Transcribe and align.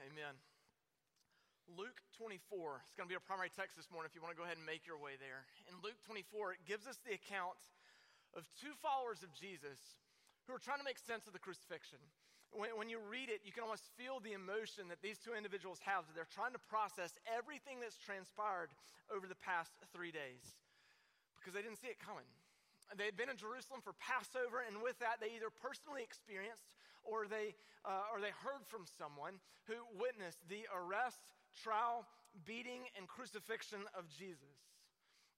Amen. 0.00 0.32
Luke 1.76 2.00
24 2.16 2.80
it's 2.80 2.96
going 2.96 3.04
to 3.04 3.12
be 3.12 3.18
our 3.20 3.22
primary 3.22 3.52
text 3.52 3.76
this 3.76 3.92
morning 3.92 4.08
if 4.08 4.16
you 4.16 4.24
want 4.24 4.32
to 4.32 4.40
go 4.40 4.48
ahead 4.48 4.56
and 4.56 4.64
make 4.64 4.88
your 4.88 4.96
way 4.96 5.20
there. 5.20 5.44
In 5.68 5.76
Luke 5.84 6.00
24, 6.08 6.56
it 6.56 6.64
gives 6.64 6.88
us 6.88 6.96
the 7.04 7.12
account 7.12 7.60
of 8.32 8.48
two 8.56 8.72
followers 8.80 9.20
of 9.20 9.28
Jesus 9.36 10.00
who 10.48 10.56
are 10.56 10.62
trying 10.62 10.80
to 10.80 10.88
make 10.88 10.96
sense 10.96 11.28
of 11.28 11.36
the 11.36 11.42
crucifixion. 11.42 12.00
When, 12.50 12.72
when, 12.80 12.88
you 12.88 12.98
read 12.98 13.28
it, 13.30 13.44
you 13.44 13.52
can 13.52 13.62
almost 13.62 13.86
feel 13.94 14.18
the 14.18 14.32
emotion 14.32 14.88
that 14.88 15.04
these 15.04 15.20
two 15.20 15.36
individuals 15.36 15.78
have. 15.84 16.08
They're 16.16 16.26
trying 16.26 16.56
to 16.56 16.62
process 16.66 17.14
everything 17.28 17.78
that's 17.78 18.00
transpired 18.00 18.72
over 19.12 19.28
the 19.28 19.38
past 19.38 19.70
three 19.94 20.10
days 20.10 20.42
because 21.38 21.52
they 21.54 21.62
didn't 21.62 21.78
see 21.78 21.92
it 21.92 22.00
coming. 22.02 22.26
They 22.98 23.06
had 23.06 23.14
been 23.14 23.30
in 23.30 23.38
Jerusalem 23.38 23.86
for 23.86 23.94
Passover, 24.02 24.66
and 24.66 24.82
with 24.82 24.98
that, 24.98 25.22
they 25.22 25.30
either 25.38 25.52
personally 25.62 26.02
experienced 26.02 26.74
or 27.04 27.26
they, 27.26 27.54
uh, 27.84 28.12
or 28.12 28.20
they 28.20 28.34
heard 28.44 28.64
from 28.66 28.84
someone 28.98 29.40
who 29.66 29.78
witnessed 29.96 30.40
the 30.48 30.66
arrest, 30.72 31.20
trial, 31.62 32.06
beating, 32.46 32.86
and 32.96 33.08
crucifixion 33.08 33.80
of 33.96 34.08
Jesus. 34.08 34.56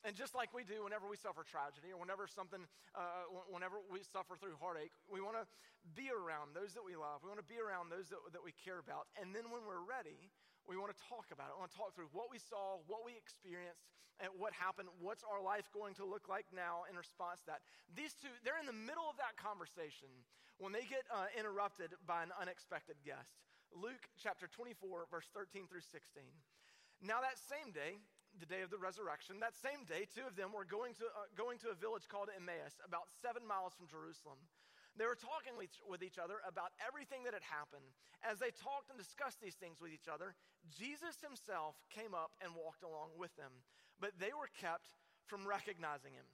And 0.03 0.19
just 0.19 0.35
like 0.35 0.51
we 0.51 0.67
do 0.67 0.83
whenever 0.83 1.07
we 1.07 1.15
suffer 1.15 1.47
tragedy 1.47 1.95
or 1.95 1.99
whenever 2.03 2.27
something, 2.27 2.59
uh, 2.99 3.31
whenever 3.47 3.79
we 3.87 4.03
suffer 4.03 4.35
through 4.35 4.59
heartache, 4.59 4.91
we 5.07 5.23
want 5.23 5.39
to 5.39 5.47
be 5.95 6.11
around 6.11 6.59
those 6.59 6.75
that 6.75 6.83
we 6.83 6.99
love. 6.99 7.23
We 7.23 7.31
want 7.31 7.39
to 7.39 7.47
be 7.47 7.63
around 7.63 7.95
those 7.95 8.11
that, 8.11 8.19
that 8.35 8.43
we 8.43 8.51
care 8.51 8.83
about. 8.83 9.07
And 9.15 9.31
then 9.31 9.47
when 9.55 9.63
we're 9.63 9.83
ready, 9.83 10.19
we 10.69 10.79
want 10.79 10.95
to 10.95 11.01
talk 11.11 11.31
about 11.35 11.51
it. 11.51 11.59
We 11.59 11.61
want 11.67 11.75
to 11.75 11.81
talk 11.81 11.95
through 11.95 12.11
what 12.15 12.31
we 12.31 12.39
saw, 12.39 12.79
what 12.87 13.03
we 13.03 13.19
experienced, 13.19 13.87
and 14.23 14.31
what 14.39 14.55
happened. 14.55 14.87
What's 15.03 15.27
our 15.27 15.43
life 15.43 15.67
going 15.75 15.99
to 15.99 16.05
look 16.07 16.31
like 16.31 16.47
now 16.55 16.87
in 16.87 16.95
response 16.95 17.43
to 17.47 17.59
that? 17.59 17.67
These 17.95 18.15
two, 18.15 18.31
they're 18.47 18.61
in 18.61 18.71
the 18.71 18.77
middle 18.77 19.07
of 19.11 19.19
that 19.19 19.35
conversation 19.35 20.11
when 20.63 20.71
they 20.71 20.87
get 20.87 21.03
uh, 21.11 21.27
interrupted 21.35 21.99
by 22.07 22.23
an 22.23 22.31
unexpected 22.39 22.95
guest. 23.03 23.43
Luke 23.75 24.07
chapter 24.21 24.47
24, 24.47 25.09
verse 25.11 25.27
13 25.33 25.67
through 25.67 25.83
16. 25.83 26.23
Now, 27.03 27.19
that 27.25 27.41
same 27.41 27.75
day, 27.75 27.99
the 28.39 28.47
day 28.47 28.63
of 28.63 28.71
the 28.71 28.79
resurrection, 28.79 29.43
that 29.43 29.59
same 29.59 29.83
day, 29.85 30.07
two 30.07 30.23
of 30.23 30.39
them 30.39 30.55
were 30.55 30.69
going 30.69 30.95
to, 31.03 31.09
uh, 31.11 31.27
going 31.35 31.59
to 31.67 31.75
a 31.75 31.77
village 31.77 32.07
called 32.07 32.31
Emmaus, 32.31 32.79
about 32.85 33.11
seven 33.21 33.43
miles 33.43 33.75
from 33.75 33.91
Jerusalem. 33.91 34.39
They 34.99 35.09
were 35.09 35.17
talking 35.17 35.57
with 35.57 36.03
each 36.03 36.21
other 36.21 36.45
about 36.45 36.77
everything 36.85 37.25
that 37.25 37.33
had 37.33 37.47
happened. 37.47 37.89
As 38.21 38.39
they 38.39 38.53
talked 38.53 38.93
and 38.93 38.99
discussed 39.01 39.41
these 39.41 39.57
things 39.57 39.81
with 39.81 39.91
each 39.91 40.07
other, 40.07 40.37
Jesus 40.69 41.17
himself 41.25 41.81
came 41.89 42.13
up 42.13 42.37
and 42.45 42.53
walked 42.53 42.85
along 42.85 43.17
with 43.17 43.35
them, 43.41 43.65
but 43.99 44.13
they 44.21 44.37
were 44.37 44.53
kept 44.61 44.93
from 45.25 45.49
recognizing 45.49 46.13
him. 46.13 46.29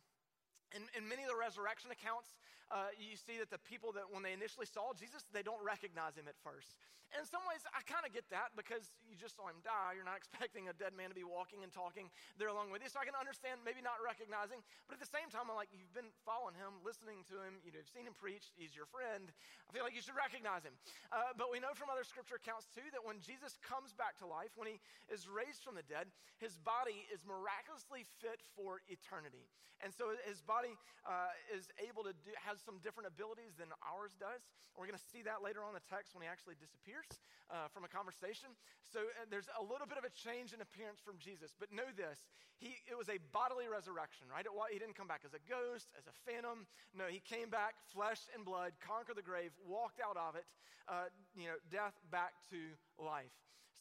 In, 0.76 0.84
in, 0.92 1.08
many 1.08 1.24
of 1.24 1.30
the 1.32 1.38
resurrection 1.38 1.88
accounts, 1.90 2.36
uh, 2.68 2.92
you 3.00 3.16
see 3.16 3.40
that 3.40 3.48
the 3.48 3.62
people 3.64 3.92
that 3.96 4.04
when 4.12 4.20
they 4.20 4.36
initially 4.36 4.68
saw 4.68 4.92
Jesus, 4.92 5.24
they 5.32 5.40
don't 5.40 5.62
recognize 5.64 6.16
him 6.20 6.28
at 6.28 6.36
first. 6.44 6.76
And 7.08 7.24
in 7.24 7.28
some 7.28 7.40
ways, 7.48 7.64
I 7.72 7.80
kind 7.88 8.04
of 8.04 8.12
get 8.12 8.28
that 8.28 8.52
because 8.52 8.92
you 9.08 9.16
just 9.16 9.40
saw 9.40 9.48
him 9.48 9.64
die. 9.64 9.96
You're 9.96 10.04
not 10.04 10.20
expecting 10.22 10.68
a 10.68 10.76
dead 10.76 10.92
man 10.92 11.08
to 11.08 11.16
be 11.16 11.24
walking 11.24 11.64
and 11.64 11.72
talking 11.72 12.12
there 12.36 12.52
along 12.52 12.68
with 12.68 12.84
you. 12.84 12.92
So 12.92 13.00
I 13.00 13.08
can 13.08 13.16
understand 13.16 13.64
maybe 13.64 13.80
not 13.80 13.96
recognizing, 14.04 14.60
but 14.84 15.00
at 15.00 15.02
the 15.02 15.08
same 15.08 15.32
time, 15.32 15.48
I'm 15.48 15.56
like, 15.56 15.72
you've 15.72 15.92
been 15.96 16.12
following 16.28 16.52
him, 16.52 16.84
listening 16.84 17.24
to 17.32 17.40
him, 17.40 17.64
you 17.64 17.72
know, 17.72 17.80
you've 17.80 17.92
seen 17.92 18.04
him 18.04 18.16
preach, 18.16 18.52
he's 18.60 18.76
your 18.76 18.84
friend. 18.84 19.32
I 19.64 19.68
feel 19.72 19.88
like 19.88 19.96
you 19.96 20.04
should 20.04 20.20
recognize 20.20 20.68
him. 20.68 20.76
Uh, 21.08 21.32
but 21.32 21.48
we 21.48 21.64
know 21.64 21.72
from 21.72 21.88
other 21.88 22.04
scripture 22.04 22.36
accounts 22.36 22.68
too 22.68 22.84
that 22.92 23.00
when 23.00 23.24
Jesus 23.24 23.56
comes 23.64 23.96
back 23.96 24.20
to 24.20 24.28
life, 24.28 24.52
when 24.60 24.68
he 24.68 24.76
is 25.08 25.24
raised 25.24 25.64
from 25.64 25.80
the 25.80 25.86
dead, 25.88 26.12
his 26.36 26.60
body 26.60 27.08
is 27.08 27.24
miraculously 27.24 28.04
fit 28.20 28.44
for 28.52 28.84
eternity. 28.92 29.48
And 29.78 29.94
so 29.94 30.10
his 30.26 30.42
body 30.42 30.57
body 30.58 30.74
uh, 31.06 31.30
is 31.54 31.70
able 31.78 32.02
to 32.02 32.10
do, 32.26 32.34
has 32.42 32.58
some 32.58 32.82
different 32.82 33.06
abilities 33.06 33.54
than 33.54 33.70
ours 33.86 34.18
does. 34.18 34.42
We're 34.74 34.90
going 34.90 34.98
to 34.98 35.08
see 35.14 35.22
that 35.22 35.38
later 35.38 35.62
on 35.62 35.70
in 35.70 35.78
the 35.78 35.86
text 35.86 36.18
when 36.18 36.26
he 36.26 36.30
actually 36.30 36.58
disappears 36.58 37.06
uh, 37.46 37.70
from 37.70 37.86
a 37.86 37.90
conversation. 37.90 38.50
So 38.82 39.06
uh, 39.06 39.30
there's 39.30 39.46
a 39.54 39.62
little 39.62 39.86
bit 39.86 40.02
of 40.02 40.04
a 40.06 40.10
change 40.10 40.50
in 40.50 40.58
appearance 40.58 40.98
from 40.98 41.14
Jesus. 41.22 41.54
But 41.54 41.70
know 41.70 41.86
this, 41.94 42.26
he, 42.58 42.74
it 42.90 42.98
was 42.98 43.06
a 43.06 43.22
bodily 43.30 43.70
resurrection, 43.70 44.26
right? 44.26 44.42
It, 44.42 44.50
he 44.74 44.82
didn't 44.82 44.98
come 44.98 45.06
back 45.06 45.22
as 45.22 45.30
a 45.38 45.42
ghost, 45.46 45.94
as 45.94 46.10
a 46.10 46.14
phantom. 46.26 46.66
No, 46.90 47.06
he 47.06 47.22
came 47.22 47.54
back, 47.54 47.78
flesh 47.94 48.26
and 48.34 48.42
blood, 48.42 48.74
conquered 48.82 49.14
the 49.14 49.26
grave, 49.26 49.54
walked 49.62 50.02
out 50.02 50.18
of 50.18 50.34
it, 50.34 50.50
uh, 50.90 51.06
you 51.38 51.46
know, 51.46 51.58
death 51.70 51.94
back 52.10 52.34
to 52.50 52.58
life. 52.98 53.34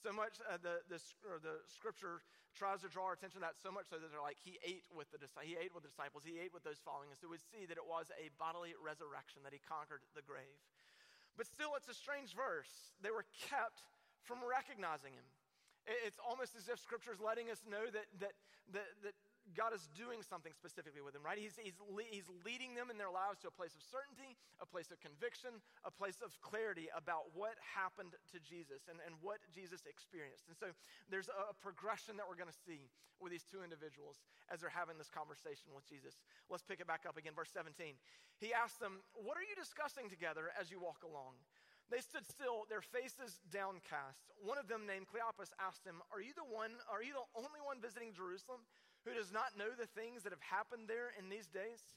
So 0.08 0.16
much 0.16 0.40
uh, 0.48 0.56
the, 0.64 0.80
the, 0.88 1.04
the 1.44 1.60
scripture 1.68 2.24
tries 2.56 2.80
to 2.80 2.88
draw 2.88 3.12
our 3.12 3.16
attention 3.20 3.44
to 3.44 3.52
that 3.52 3.60
so 3.60 3.76
much 3.76 3.92
so 3.92 4.00
that 4.00 4.08
they're 4.08 4.24
like, 4.24 4.40
he 4.40 4.56
ate 4.64 4.88
with 4.88 5.12
the, 5.12 5.20
he 5.44 5.60
ate 5.60 5.76
with 5.76 5.84
the 5.84 5.92
disciples, 5.92 6.24
he 6.24 6.40
ate 6.40 6.56
with 6.56 6.64
those 6.64 6.80
following 6.80 7.12
us. 7.12 7.20
So 7.20 7.28
we 7.28 7.44
see 7.44 7.68
that 7.68 7.76
it 7.76 7.84
was 7.84 8.08
a 8.16 8.32
bodily 8.40 8.72
resurrection, 8.80 9.44
that 9.44 9.52
he 9.52 9.60
conquered 9.60 10.00
the 10.16 10.24
grave. 10.24 10.64
But 11.36 11.44
still, 11.44 11.76
it's 11.76 11.92
a 11.92 11.98
strange 11.98 12.32
verse. 12.40 12.96
They 13.04 13.12
were 13.12 13.28
kept 13.52 13.84
from 14.24 14.40
recognizing 14.48 15.12
him. 15.12 15.28
It's 16.08 16.24
almost 16.24 16.56
as 16.56 16.72
if 16.72 16.80
scripture 16.80 17.12
is 17.12 17.20
letting 17.20 17.52
us 17.52 17.68
know 17.68 17.84
that, 17.92 18.08
that, 18.24 18.32
that, 18.72 18.88
that 19.04 19.16
God 19.56 19.72
is 19.72 19.88
doing 19.96 20.20
something 20.26 20.52
specifically 20.52 21.00
with 21.00 21.16
them, 21.16 21.24
right? 21.24 21.40
He's, 21.40 21.56
he's, 21.56 21.78
he's 22.12 22.28
leading 22.44 22.76
them 22.76 22.92
in 22.92 22.98
their 23.00 23.12
lives 23.12 23.40
to 23.44 23.48
a 23.48 23.56
place 23.56 23.78
of 23.78 23.84
certainty, 23.86 24.36
a 24.60 24.68
place 24.68 24.92
of 24.92 25.00
conviction, 25.00 25.64
a 25.88 25.92
place 25.94 26.20
of 26.20 26.36
clarity 26.44 26.92
about 26.92 27.32
what 27.32 27.56
happened 27.64 28.18
to 28.34 28.38
Jesus 28.44 28.90
and, 28.92 29.00
and 29.08 29.16
what 29.24 29.40
Jesus 29.54 29.88
experienced. 29.88 30.52
And 30.52 30.58
so 30.58 30.74
there's 31.08 31.32
a, 31.32 31.54
a 31.54 31.56
progression 31.56 32.20
that 32.20 32.28
we're 32.28 32.40
going 32.40 32.52
to 32.52 32.64
see 32.68 32.92
with 33.18 33.32
these 33.34 33.46
two 33.46 33.66
individuals 33.66 34.22
as 34.52 34.62
they're 34.62 34.74
having 34.74 34.98
this 34.98 35.10
conversation 35.10 35.74
with 35.74 35.88
Jesus. 35.88 36.22
Let's 36.52 36.66
pick 36.66 36.80
it 36.82 36.88
back 36.88 37.08
up 37.08 37.18
again, 37.18 37.34
verse 37.34 37.50
17. 37.54 37.98
He 38.38 38.54
asked 38.54 38.80
them, 38.80 39.02
What 39.18 39.38
are 39.38 39.46
you 39.46 39.58
discussing 39.58 40.10
together 40.10 40.54
as 40.54 40.70
you 40.70 40.78
walk 40.78 41.02
along? 41.02 41.42
They 41.88 42.04
stood 42.04 42.28
still, 42.28 42.68
their 42.68 42.84
faces 42.84 43.40
downcast. 43.48 44.28
One 44.44 44.60
of 44.60 44.68
them, 44.68 44.84
named 44.84 45.08
Cleopas, 45.08 45.56
asked 45.56 45.88
him, 45.88 46.04
Are 46.12 46.20
you 46.20 46.36
the 46.36 46.44
one, 46.44 46.76
are 46.92 47.00
you 47.00 47.16
the 47.16 47.28
only 47.32 47.64
one 47.64 47.80
visiting 47.80 48.12
Jerusalem 48.12 48.68
who 49.08 49.16
does 49.16 49.32
not 49.32 49.56
know 49.56 49.72
the 49.72 49.88
things 49.96 50.28
that 50.28 50.36
have 50.36 50.44
happened 50.44 50.92
there 50.92 51.16
in 51.16 51.32
these 51.32 51.48
days? 51.48 51.96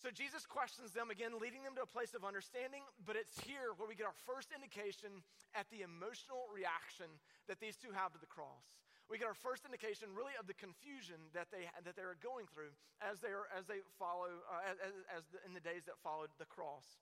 So 0.00 0.12
Jesus 0.12 0.44
questions 0.44 0.92
them 0.92 1.08
again, 1.08 1.40
leading 1.40 1.64
them 1.64 1.72
to 1.76 1.84
a 1.84 1.88
place 1.88 2.12
of 2.12 2.24
understanding, 2.24 2.84
but 3.08 3.16
it's 3.16 3.40
here 3.44 3.72
where 3.76 3.88
we 3.88 3.96
get 3.96 4.04
our 4.04 4.20
first 4.28 4.52
indication 4.52 5.24
at 5.56 5.68
the 5.72 5.80
emotional 5.80 6.48
reaction 6.52 7.08
that 7.48 7.60
these 7.64 7.80
two 7.80 7.96
have 7.96 8.12
to 8.12 8.20
the 8.20 8.28
cross. 8.28 8.76
We 9.08 9.16
get 9.16 9.30
our 9.30 9.38
first 9.38 9.64
indication, 9.64 10.12
really, 10.12 10.36
of 10.36 10.50
the 10.50 10.58
confusion 10.58 11.30
that 11.32 11.48
they, 11.48 11.64
that 11.86 11.96
they 11.96 12.04
are 12.04 12.18
going 12.20 12.44
through 12.50 12.74
as 12.98 13.22
they, 13.22 13.30
are, 13.30 13.46
as 13.54 13.64
they 13.64 13.80
follow, 13.96 14.44
uh, 14.50 14.66
as, 14.68 14.92
as 15.08 15.22
the, 15.32 15.38
in 15.46 15.54
the 15.54 15.62
days 15.62 15.86
that 15.86 15.96
followed 16.02 16.34
the 16.42 16.48
cross. 16.48 17.00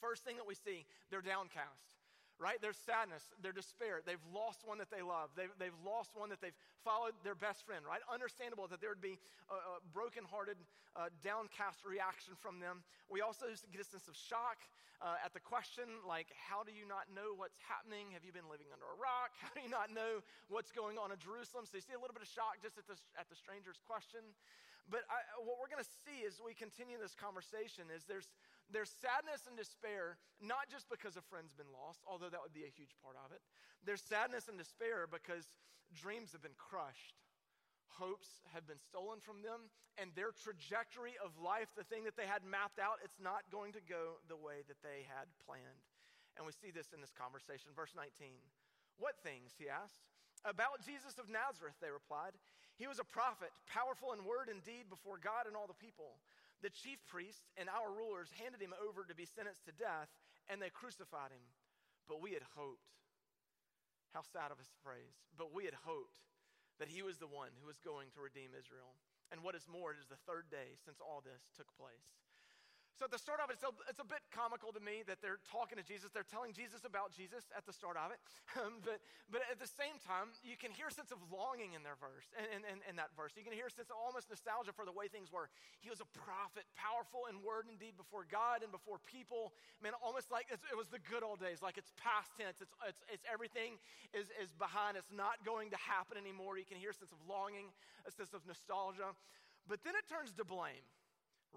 First 0.00 0.24
thing 0.24 0.36
that 0.36 0.46
we 0.46 0.54
see, 0.54 0.86
they're 1.10 1.22
downcast 1.22 1.88
right? 2.38 2.58
There's 2.62 2.78
sadness, 2.78 3.22
their 3.42 3.52
despair. 3.52 4.00
They've 4.06 4.22
lost 4.32 4.62
one 4.64 4.78
that 4.78 4.90
they 4.90 5.02
love. 5.02 5.30
They've, 5.36 5.50
they've 5.58 5.74
lost 5.84 6.10
one 6.14 6.30
that 6.30 6.40
they've 6.40 6.56
followed 6.88 7.12
their 7.20 7.36
best 7.36 7.68
friend, 7.68 7.84
right? 7.84 8.00
Understandable 8.08 8.64
that 8.72 8.80
there 8.80 8.88
would 8.88 9.04
be 9.04 9.20
a, 9.52 9.76
a 9.76 9.84
brokenhearted, 9.92 10.56
uh, 10.96 11.12
downcast 11.20 11.84
reaction 11.84 12.32
from 12.40 12.64
them. 12.64 12.80
We 13.12 13.20
also 13.20 13.44
get 13.68 13.84
a 13.84 13.84
sense 13.84 14.08
of 14.08 14.16
shock 14.16 14.64
uh, 14.98 15.14
at 15.22 15.30
the 15.30 15.38
question, 15.38 15.86
like, 16.02 16.32
how 16.34 16.66
do 16.66 16.74
you 16.74 16.82
not 16.82 17.06
know 17.12 17.36
what's 17.36 17.60
happening? 17.62 18.10
Have 18.16 18.26
you 18.26 18.34
been 18.34 18.50
living 18.50 18.72
under 18.74 18.88
a 18.88 18.98
rock? 18.98 19.30
How 19.44 19.54
do 19.54 19.62
you 19.62 19.70
not 19.70 19.94
know 19.94 20.26
what's 20.50 20.74
going 20.74 20.98
on 20.98 21.14
in 21.14 21.18
Jerusalem? 21.22 21.70
So 21.70 21.78
you 21.78 21.84
see 21.86 21.94
a 21.94 22.02
little 22.02 22.16
bit 22.16 22.26
of 22.26 22.32
shock 22.32 22.58
just 22.58 22.74
at 22.74 22.86
the, 22.90 22.98
at 23.14 23.30
the 23.30 23.38
stranger's 23.38 23.78
question. 23.86 24.26
But 24.90 25.06
I, 25.06 25.22
what 25.38 25.62
we're 25.62 25.70
going 25.70 25.84
to 25.84 25.94
see 26.02 26.26
as 26.26 26.42
we 26.42 26.50
continue 26.50 26.98
this 26.98 27.14
conversation 27.14 27.94
is 27.94 28.10
there's, 28.10 28.26
there's 28.74 28.90
sadness 28.90 29.46
and 29.46 29.54
despair, 29.54 30.18
not 30.42 30.66
just 30.66 30.90
because 30.90 31.14
a 31.14 31.22
friend's 31.22 31.54
been 31.54 31.70
lost, 31.70 32.02
although 32.02 32.32
that 32.32 32.42
would 32.42 32.56
be 32.56 32.66
a 32.66 32.72
huge 32.74 32.98
part 32.98 33.14
of 33.22 33.30
it. 33.30 33.38
There's 33.86 34.02
sadness 34.02 34.50
and 34.50 34.58
despair 34.58 35.06
because 35.06 35.46
dreams 35.94 36.32
have 36.32 36.42
been 36.42 36.56
crushed, 36.58 36.77
hopes 37.98 38.40
have 38.54 38.62
been 38.70 38.78
stolen 38.78 39.18
from 39.18 39.42
them, 39.42 39.66
and 39.98 40.14
their 40.14 40.30
trajectory 40.30 41.18
of 41.18 41.34
life, 41.42 41.66
the 41.74 41.86
thing 41.86 42.06
that 42.06 42.14
they 42.14 42.30
had 42.30 42.46
mapped 42.46 42.78
out, 42.78 43.02
it's 43.02 43.18
not 43.18 43.42
going 43.50 43.74
to 43.74 43.82
go 43.82 44.22
the 44.30 44.38
way 44.38 44.62
that 44.70 44.78
they 44.86 45.02
had 45.10 45.26
planned. 45.42 45.82
And 46.38 46.46
we 46.46 46.54
see 46.54 46.70
this 46.70 46.94
in 46.94 47.02
this 47.02 47.10
conversation. 47.10 47.74
Verse 47.74 47.98
19. 47.98 48.30
What 49.02 49.18
things? 49.26 49.58
He 49.58 49.66
asked. 49.66 50.06
About 50.46 50.86
Jesus 50.86 51.18
of 51.18 51.26
Nazareth, 51.26 51.74
they 51.82 51.90
replied. 51.90 52.38
He 52.78 52.86
was 52.86 53.02
a 53.02 53.10
prophet, 53.10 53.50
powerful 53.66 54.14
in 54.14 54.22
word 54.22 54.46
and 54.46 54.62
deed 54.62 54.86
before 54.86 55.18
God 55.18 55.50
and 55.50 55.58
all 55.58 55.66
the 55.66 55.82
people. 55.82 56.22
The 56.62 56.70
chief 56.70 57.02
priests 57.10 57.50
and 57.58 57.66
our 57.66 57.90
rulers 57.90 58.30
handed 58.38 58.62
him 58.62 58.74
over 58.78 59.02
to 59.02 59.18
be 59.18 59.26
sentenced 59.26 59.66
to 59.66 59.74
death, 59.74 60.06
and 60.46 60.62
they 60.62 60.70
crucified 60.70 61.34
him. 61.34 61.42
But 62.06 62.22
we 62.22 62.38
had 62.38 62.46
hoped. 62.54 62.94
How 64.14 64.22
sad 64.22 64.54
of 64.54 64.62
a 64.62 64.66
phrase. 64.86 65.18
But 65.34 65.50
we 65.50 65.66
had 65.66 65.74
hoped 65.82 66.22
that 66.78 66.88
he 66.88 67.02
was 67.02 67.18
the 67.18 67.30
one 67.30 67.50
who 67.60 67.66
was 67.66 67.78
going 67.82 68.10
to 68.14 68.22
redeem 68.22 68.54
Israel. 68.54 68.94
And 69.30 69.42
what 69.42 69.54
is 69.54 69.68
more, 69.68 69.92
it 69.92 70.00
is 70.00 70.08
the 70.08 70.22
third 70.24 70.48
day 70.48 70.78
since 70.80 71.02
all 71.02 71.20
this 71.20 71.50
took 71.54 71.68
place. 71.76 72.27
So 72.98 73.06
at 73.06 73.14
the 73.14 73.22
start 73.22 73.38
of 73.38 73.46
it, 73.46 73.62
it's 73.62 73.66
a, 73.66 73.70
it's 73.86 74.02
a 74.02 74.08
bit 74.10 74.26
comical 74.34 74.74
to 74.74 74.82
me 74.82 75.06
that 75.06 75.22
they're 75.22 75.38
talking 75.46 75.78
to 75.78 75.86
Jesus. 75.86 76.10
They're 76.10 76.26
telling 76.26 76.50
Jesus 76.50 76.82
about 76.82 77.14
Jesus 77.14 77.46
at 77.54 77.62
the 77.62 77.70
start 77.70 77.94
of 77.94 78.10
it. 78.10 78.18
But, 78.88 78.98
but 79.30 79.42
at 79.46 79.62
the 79.62 79.70
same 79.70 80.00
time, 80.02 80.34
you 80.42 80.58
can 80.58 80.74
hear 80.74 80.90
a 80.90 80.94
sense 80.94 81.14
of 81.14 81.20
longing 81.30 81.78
in 81.78 81.86
their 81.86 81.94
verse, 81.98 82.26
in, 82.34 82.64
in, 82.66 82.78
in 82.90 82.94
that 82.98 83.14
verse. 83.14 83.36
You 83.38 83.46
can 83.46 83.54
hear 83.54 83.70
a 83.70 83.74
sense 83.74 83.92
of 83.92 83.98
almost 84.00 84.30
nostalgia 84.32 84.74
for 84.74 84.82
the 84.82 84.94
way 84.94 85.06
things 85.06 85.30
were. 85.30 85.46
He 85.78 85.92
was 85.92 86.02
a 86.02 86.08
prophet, 86.10 86.66
powerful 86.74 87.30
in 87.30 87.38
word 87.44 87.70
and 87.70 87.78
deed 87.78 87.94
before 87.94 88.26
God 88.26 88.66
and 88.66 88.74
before 88.74 88.98
people. 89.06 89.54
Man, 89.78 89.94
almost 90.02 90.34
like 90.34 90.50
it 90.50 90.58
was 90.74 90.90
the 90.90 91.02
good 91.06 91.22
old 91.22 91.38
days, 91.38 91.62
like 91.62 91.78
it's 91.78 91.94
past 92.00 92.34
tense. 92.34 92.58
It's, 92.58 92.74
it's, 92.82 93.02
it's 93.12 93.24
everything 93.30 93.78
is, 94.10 94.32
is 94.40 94.50
behind. 94.58 94.98
It's 94.98 95.14
not 95.14 95.38
going 95.46 95.70
to 95.70 95.78
happen 95.78 96.18
anymore. 96.18 96.58
You 96.58 96.66
can 96.66 96.80
hear 96.80 96.90
a 96.90 96.98
sense 96.98 97.14
of 97.14 97.20
longing, 97.30 97.70
a 98.08 98.10
sense 98.10 98.34
of 98.34 98.42
nostalgia. 98.42 99.14
But 99.70 99.84
then 99.86 99.94
it 99.94 100.08
turns 100.10 100.34
to 100.34 100.44
blame 100.44 100.82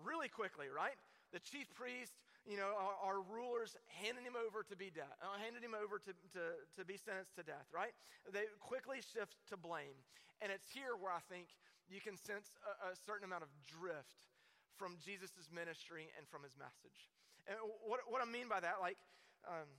really 0.04 0.30
quickly, 0.30 0.68
right? 0.70 0.96
The 1.32 1.40
chief 1.40 1.68
priest, 1.74 2.14
you 2.44 2.58
know, 2.58 2.74
our, 2.76 2.96
our 3.00 3.20
rulers 3.24 3.78
handed 3.88 4.24
him 4.24 4.36
over 4.36 4.64
to 4.68 4.76
be 4.76 4.92
death, 4.92 5.14
uh, 5.24 5.38
handed 5.40 5.64
him 5.64 5.76
over 5.76 6.00
to, 6.00 6.12
to, 6.36 6.44
to 6.76 6.82
be 6.84 6.98
sentenced 7.00 7.36
to 7.40 7.44
death, 7.44 7.68
right? 7.72 7.96
They 8.32 8.50
quickly 8.60 9.00
shift 9.00 9.40
to 9.50 9.56
blame. 9.56 9.96
And 10.42 10.50
it's 10.50 10.68
here 10.74 10.98
where 10.98 11.14
I 11.14 11.22
think 11.30 11.54
you 11.86 12.02
can 12.02 12.18
sense 12.18 12.50
a, 12.66 12.92
a 12.92 12.98
certain 12.98 13.24
amount 13.24 13.46
of 13.46 13.52
drift 13.70 14.28
from 14.76 14.98
Jesus' 14.98 15.54
ministry 15.54 16.10
and 16.18 16.26
from 16.26 16.42
his 16.42 16.58
message. 16.58 17.14
And 17.46 17.58
what, 17.86 18.02
what 18.10 18.22
I 18.22 18.28
mean 18.28 18.50
by 18.50 18.60
that, 18.60 18.82
like, 18.82 18.98
um, 19.46 19.70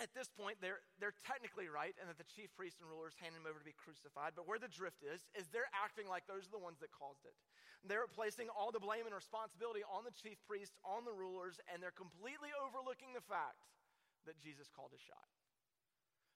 at 0.00 0.08
this 0.16 0.32
point, 0.32 0.56
they're, 0.64 0.80
they're 0.96 1.16
technically 1.28 1.68
right, 1.68 1.92
and 2.00 2.08
that 2.08 2.16
the 2.16 2.24
chief 2.24 2.48
priests 2.56 2.80
and 2.80 2.88
rulers 2.88 3.12
handed 3.20 3.44
him 3.44 3.44
over 3.44 3.60
to 3.60 3.68
be 3.68 3.76
crucified. 3.76 4.32
But 4.32 4.48
where 4.48 4.56
the 4.56 4.72
drift 4.72 5.04
is, 5.04 5.28
is 5.36 5.52
they're 5.52 5.68
acting 5.76 6.08
like 6.08 6.24
those 6.24 6.48
are 6.48 6.54
the 6.56 6.62
ones 6.62 6.80
that 6.80 6.88
caused 6.88 7.28
it. 7.28 7.36
They're 7.88 8.08
placing 8.10 8.52
all 8.52 8.68
the 8.68 8.82
blame 8.82 9.08
and 9.08 9.14
responsibility 9.16 9.80
on 9.88 10.04
the 10.04 10.12
chief 10.12 10.36
priests, 10.44 10.76
on 10.84 11.08
the 11.08 11.14
rulers, 11.16 11.56
and 11.72 11.80
they're 11.80 11.96
completely 11.96 12.52
overlooking 12.52 13.16
the 13.16 13.24
fact 13.24 13.64
that 14.28 14.36
Jesus 14.36 14.68
called 14.68 14.92
a 14.92 15.00
shot. 15.00 15.28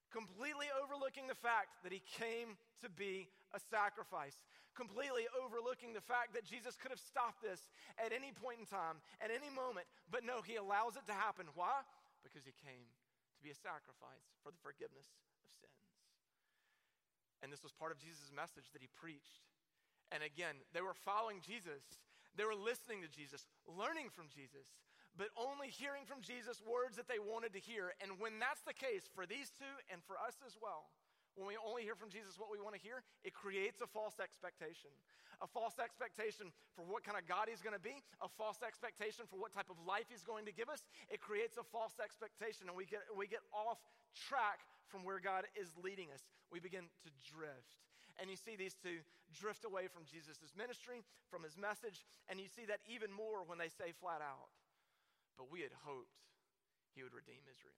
Completely 0.08 0.70
overlooking 0.72 1.28
the 1.28 1.36
fact 1.36 1.84
that 1.84 1.92
he 1.92 2.00
came 2.16 2.56
to 2.80 2.88
be 2.88 3.28
a 3.52 3.60
sacrifice. 3.60 4.40
Completely 4.72 5.28
overlooking 5.36 5.92
the 5.92 6.02
fact 6.02 6.32
that 6.32 6.48
Jesus 6.48 6.78
could 6.80 6.94
have 6.94 7.02
stopped 7.02 7.44
this 7.44 7.66
at 8.00 8.14
any 8.14 8.32
point 8.32 8.62
in 8.62 8.66
time, 8.66 9.04
at 9.20 9.28
any 9.28 9.52
moment. 9.52 9.84
But 10.08 10.24
no, 10.24 10.40
he 10.40 10.56
allows 10.56 10.96
it 10.96 11.04
to 11.12 11.14
happen. 11.14 11.50
Why? 11.54 11.84
Because 12.24 12.46
he 12.48 12.56
came 12.64 12.88
to 13.36 13.40
be 13.44 13.52
a 13.52 13.58
sacrifice 13.58 14.24
for 14.40 14.48
the 14.48 14.62
forgiveness 14.64 15.06
of 15.44 15.50
sins. 15.60 15.84
And 17.44 17.52
this 17.52 17.60
was 17.60 17.76
part 17.76 17.92
of 17.92 18.00
Jesus' 18.00 18.32
message 18.32 18.72
that 18.72 18.80
he 18.80 18.88
preached. 18.96 19.44
And 20.12 20.22
again, 20.22 20.56
they 20.72 20.82
were 20.82 20.94
following 20.94 21.40
Jesus. 21.40 21.82
They 22.36 22.44
were 22.44 22.58
listening 22.58 23.02
to 23.02 23.10
Jesus, 23.10 23.46
learning 23.64 24.10
from 24.10 24.26
Jesus, 24.26 24.74
but 25.14 25.30
only 25.38 25.70
hearing 25.70 26.02
from 26.02 26.18
Jesus 26.18 26.58
words 26.66 26.98
that 26.98 27.06
they 27.06 27.22
wanted 27.22 27.54
to 27.54 27.62
hear. 27.62 27.94
And 28.02 28.18
when 28.18 28.42
that's 28.42 28.66
the 28.66 28.74
case 28.74 29.06
for 29.14 29.24
these 29.24 29.54
two 29.54 29.74
and 29.86 30.02
for 30.02 30.18
us 30.18 30.42
as 30.42 30.58
well, 30.58 30.90
when 31.34 31.50
we 31.50 31.58
only 31.58 31.82
hear 31.82 31.98
from 31.98 32.10
Jesus 32.10 32.38
what 32.38 32.50
we 32.50 32.62
want 32.62 32.78
to 32.78 32.82
hear, 32.82 33.02
it 33.26 33.34
creates 33.34 33.82
a 33.82 33.90
false 33.90 34.22
expectation. 34.22 34.90
A 35.42 35.50
false 35.50 35.82
expectation 35.82 36.54
for 36.78 36.86
what 36.86 37.02
kind 37.02 37.18
of 37.18 37.26
God 37.26 37.50
he's 37.50 37.58
going 37.58 37.74
to 37.74 37.82
be, 37.82 37.98
a 38.22 38.30
false 38.38 38.62
expectation 38.62 39.26
for 39.26 39.34
what 39.34 39.50
type 39.50 39.66
of 39.66 39.74
life 39.82 40.06
he's 40.06 40.22
going 40.22 40.46
to 40.46 40.54
give 40.54 40.70
us. 40.70 40.86
It 41.10 41.18
creates 41.18 41.58
a 41.58 41.66
false 41.66 41.98
expectation, 41.98 42.70
and 42.70 42.78
we 42.78 42.86
get, 42.86 43.02
we 43.18 43.26
get 43.26 43.42
off 43.50 43.82
track 44.14 44.62
from 44.86 45.02
where 45.02 45.18
God 45.18 45.50
is 45.58 45.74
leading 45.82 46.14
us. 46.14 46.22
We 46.54 46.62
begin 46.62 46.86
to 47.02 47.10
drift. 47.26 47.82
And 48.20 48.30
you 48.30 48.38
see 48.38 48.54
these 48.54 48.78
two 48.78 49.02
drift 49.34 49.66
away 49.66 49.90
from 49.90 50.06
Jesus' 50.06 50.54
ministry, 50.54 51.02
from 51.26 51.42
his 51.42 51.58
message, 51.58 52.06
and 52.30 52.38
you 52.38 52.46
see 52.46 52.64
that 52.70 52.78
even 52.86 53.10
more 53.10 53.42
when 53.42 53.58
they 53.58 53.68
say 53.68 53.90
flat 53.98 54.22
out, 54.22 54.54
But 55.34 55.50
we 55.50 55.66
had 55.66 55.74
hoped 55.82 56.22
he 56.94 57.02
would 57.02 57.14
redeem 57.14 57.42
Israel. 57.50 57.74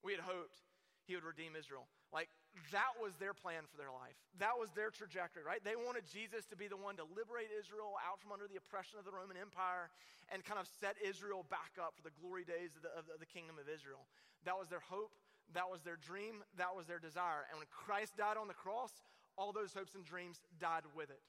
We 0.00 0.16
had 0.16 0.24
hoped 0.24 0.64
he 1.04 1.12
would 1.12 1.24
redeem 1.24 1.52
Israel. 1.52 1.84
Like, 2.12 2.32
that 2.72 2.96
was 2.96 3.12
their 3.20 3.36
plan 3.36 3.68
for 3.68 3.76
their 3.76 3.92
life. 3.92 4.16
That 4.40 4.56
was 4.56 4.72
their 4.72 4.88
trajectory, 4.88 5.44
right? 5.44 5.60
They 5.60 5.76
wanted 5.76 6.08
Jesus 6.08 6.48
to 6.48 6.56
be 6.56 6.64
the 6.64 6.80
one 6.80 6.96
to 6.96 7.04
liberate 7.04 7.52
Israel 7.52 8.00
out 8.00 8.24
from 8.24 8.32
under 8.32 8.48
the 8.48 8.56
oppression 8.56 8.96
of 8.96 9.04
the 9.04 9.12
Roman 9.12 9.36
Empire 9.36 9.92
and 10.32 10.40
kind 10.40 10.56
of 10.56 10.64
set 10.80 10.96
Israel 11.04 11.44
back 11.52 11.76
up 11.76 11.92
for 11.92 12.04
the 12.06 12.14
glory 12.16 12.48
days 12.48 12.72
of 12.78 12.82
the, 12.86 12.92
of 12.96 13.04
the 13.20 13.28
kingdom 13.28 13.60
of 13.60 13.68
Israel. 13.68 14.08
That 14.48 14.56
was 14.56 14.72
their 14.72 14.80
hope. 14.80 15.12
That 15.52 15.68
was 15.68 15.84
their 15.84 16.00
dream. 16.00 16.40
That 16.56 16.72
was 16.72 16.88
their 16.88 17.02
desire. 17.02 17.44
And 17.52 17.60
when 17.60 17.68
Christ 17.68 18.16
died 18.16 18.40
on 18.40 18.48
the 18.48 18.56
cross, 18.56 19.04
all 19.36 19.52
those 19.52 19.74
hopes 19.74 19.94
and 19.94 20.04
dreams 20.04 20.40
died 20.58 20.86
with 20.94 21.10
it. 21.10 21.22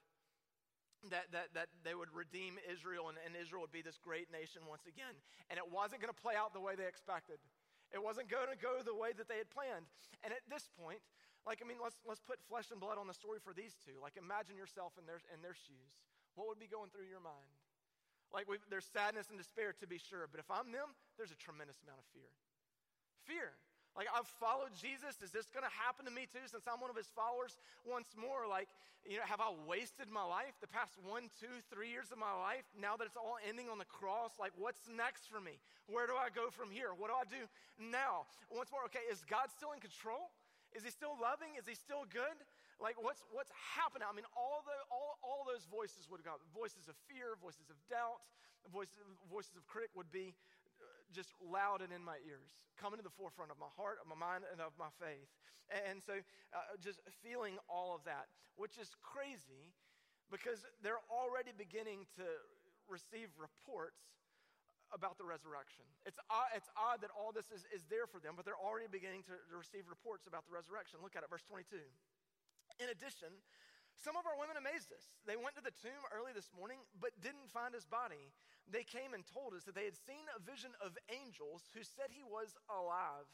That, 1.13 1.29
that, 1.37 1.53
that 1.53 1.69
they 1.85 1.93
would 1.93 2.09
redeem 2.09 2.57
Israel 2.65 3.13
and, 3.13 3.17
and 3.21 3.37
Israel 3.37 3.61
would 3.61 3.75
be 3.75 3.85
this 3.85 4.01
great 4.01 4.33
nation 4.33 4.65
once 4.65 4.89
again. 4.89 5.13
And 5.53 5.61
it 5.61 5.67
wasn't 5.69 6.01
going 6.01 6.09
to 6.09 6.17
play 6.17 6.33
out 6.33 6.49
the 6.49 6.63
way 6.63 6.73
they 6.73 6.89
expected. 6.89 7.37
It 7.93 8.01
wasn't 8.01 8.25
going 8.25 8.49
to 8.49 8.57
go 8.57 8.81
the 8.81 8.97
way 8.97 9.13
that 9.13 9.29
they 9.29 9.37
had 9.37 9.53
planned. 9.53 9.85
And 10.25 10.33
at 10.33 10.41
this 10.49 10.65
point, 10.73 11.05
like, 11.45 11.61
I 11.61 11.65
mean, 11.69 11.77
let's, 11.77 12.01
let's 12.09 12.25
put 12.25 12.41
flesh 12.49 12.73
and 12.73 12.81
blood 12.81 12.97
on 12.97 13.05
the 13.05 13.13
story 13.13 13.37
for 13.37 13.53
these 13.53 13.77
two. 13.85 14.01
Like, 14.01 14.17
imagine 14.17 14.57
yourself 14.57 14.97
in 14.97 15.05
their, 15.05 15.21
in 15.29 15.45
their 15.45 15.53
shoes. 15.53 15.93
What 16.33 16.49
would 16.49 16.57
be 16.57 16.65
going 16.65 16.89
through 16.89 17.05
your 17.05 17.21
mind? 17.21 17.53
Like, 18.33 18.49
there's 18.73 18.89
sadness 18.89 19.29
and 19.29 19.37
despair, 19.37 19.77
to 19.77 19.85
be 19.85 20.01
sure. 20.01 20.25
But 20.25 20.41
if 20.41 20.49
I'm 20.49 20.73
them, 20.73 20.97
there's 21.21 21.29
a 21.29 21.37
tremendous 21.37 21.77
amount 21.85 22.01
of 22.01 22.07
fear. 22.09 22.33
Fear. 23.29 23.53
Like, 23.95 24.11
I've 24.11 24.27
followed 24.43 24.75
Jesus. 24.75 25.15
Is 25.23 25.31
this 25.31 25.47
going 25.55 25.63
to 25.63 25.71
happen 25.71 26.03
to 26.03 26.11
me 26.11 26.27
too 26.27 26.43
since 26.51 26.67
I'm 26.67 26.83
one 26.83 26.91
of 26.91 26.99
his 26.99 27.07
followers 27.15 27.55
once 27.87 28.11
more? 28.19 28.43
Like, 28.43 28.67
you 29.07 29.15
know, 29.15 29.27
have 29.29 29.39
I 29.39 29.55
wasted 29.63 30.11
my 30.11 30.27
life 30.27 30.57
the 30.59 30.67
past 30.67 30.99
one, 30.99 31.31
two, 31.39 31.63
three 31.71 31.93
years 31.93 32.11
of 32.11 32.19
my 32.19 32.33
life 32.35 32.67
now 32.75 32.99
that 32.99 33.07
it's 33.07 33.15
all 33.15 33.39
ending 33.47 33.71
on 33.71 33.79
the 33.79 33.87
cross? 33.87 34.35
Like, 34.35 34.51
what's 34.59 34.83
next 34.91 35.31
for 35.31 35.39
me? 35.39 35.61
Where 35.87 36.09
do 36.09 36.17
I 36.17 36.27
go 36.33 36.51
from 36.51 36.73
here? 36.73 36.91
What 36.91 37.07
do 37.07 37.15
I 37.15 37.23
do 37.23 37.47
now? 37.77 38.27
Once 38.51 38.73
more, 38.73 38.83
okay, 38.89 39.05
is 39.07 39.23
God 39.29 39.47
still 39.53 39.71
in 39.71 39.79
control? 39.79 40.33
Is 40.75 40.83
he 40.83 40.91
still 40.91 41.15
loving? 41.15 41.55
Is 41.55 41.63
he 41.63 41.77
still 41.77 42.03
good? 42.11 42.35
Like, 42.81 42.99
what's, 42.99 43.23
what's 43.31 43.53
happening? 43.55 44.03
I 44.03 44.11
mean, 44.11 44.27
all, 44.35 44.65
the, 44.67 44.75
all, 44.91 45.15
all 45.23 45.47
those 45.47 45.63
voices 45.71 46.11
would 46.11 46.19
have 46.19 46.27
go 46.27 46.35
voices 46.51 46.91
of 46.91 46.99
fear, 47.07 47.39
voices 47.39 47.71
of 47.71 47.79
doubt, 47.87 48.19
voices, 48.67 48.99
voices 49.31 49.55
of 49.55 49.63
critic 49.69 49.95
would 49.95 50.11
be 50.11 50.35
just 51.13 51.33
loud 51.41 51.81
and 51.81 51.91
in 51.93 52.03
my 52.03 52.17
ears, 52.25 52.55
coming 52.79 52.97
to 52.97 53.05
the 53.05 53.13
forefront 53.13 53.51
of 53.51 53.59
my 53.59 53.69
heart, 53.77 54.01
of 54.01 54.07
my 54.09 54.17
mind, 54.17 54.47
and 54.49 54.61
of 54.61 54.73
my 54.79 54.89
faith. 54.97 55.29
And 55.89 56.01
so, 56.01 56.21
uh, 56.53 56.77
just 56.77 57.01
feeling 57.25 57.57
all 57.65 57.97
of 57.97 58.05
that, 58.05 58.29
which 58.55 58.77
is 58.77 58.93
crazy 59.01 59.73
because 60.29 60.61
they're 60.81 61.01
already 61.09 61.53
beginning 61.53 62.05
to 62.17 62.25
receive 62.85 63.33
reports 63.37 64.01
about 64.93 65.17
the 65.17 65.25
resurrection. 65.25 65.85
It's 66.05 66.21
odd, 66.29 66.53
it's 66.53 66.69
odd 66.77 67.01
that 67.01 67.09
all 67.13 67.33
this 67.33 67.49
is, 67.49 67.65
is 67.73 67.89
there 67.89 68.05
for 68.05 68.21
them, 68.21 68.37
but 68.37 68.45
they're 68.45 68.59
already 68.59 68.85
beginning 68.85 69.25
to, 69.25 69.33
to 69.33 69.55
receive 69.57 69.89
reports 69.89 70.29
about 70.29 70.45
the 70.45 70.53
resurrection. 70.53 71.01
Look 71.01 71.17
at 71.17 71.25
it, 71.25 71.29
verse 71.33 71.43
22. 71.49 71.81
In 72.77 72.87
addition, 72.93 73.33
some 73.97 74.13
of 74.13 74.27
our 74.29 74.37
women 74.37 74.59
amazed 74.59 74.93
us. 74.93 75.09
They 75.25 75.39
went 75.39 75.57
to 75.57 75.63
the 75.65 75.73
tomb 75.81 76.03
early 76.13 76.35
this 76.35 76.53
morning, 76.53 76.83
but 76.99 77.15
didn't 77.23 77.49
find 77.49 77.73
his 77.73 77.87
body 77.87 78.29
they 78.71 78.83
came 78.83 79.13
and 79.13 79.23
told 79.25 79.53
us 79.53 79.63
that 79.69 79.75
they 79.77 79.85
had 79.85 79.97
seen 79.97 80.25
a 80.33 80.41
vision 80.41 80.73
of 80.81 80.97
angels 81.09 81.69
who 81.73 81.85
said 81.85 82.09
he 82.09 82.25
was 82.25 82.57
alive. 82.69 83.29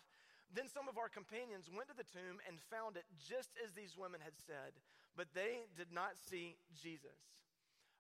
Then 0.52 0.68
some 0.68 0.92
of 0.92 1.00
our 1.00 1.08
companions 1.08 1.72
went 1.72 1.88
to 1.88 1.96
the 1.96 2.08
tomb 2.08 2.44
and 2.44 2.60
found 2.68 3.00
it 3.00 3.08
just 3.16 3.56
as 3.64 3.72
these 3.72 3.96
women 3.96 4.20
had 4.20 4.36
said, 4.36 4.76
but 5.16 5.32
they 5.32 5.64
did 5.80 5.96
not 5.96 6.20
see 6.20 6.60
Jesus. 6.76 7.32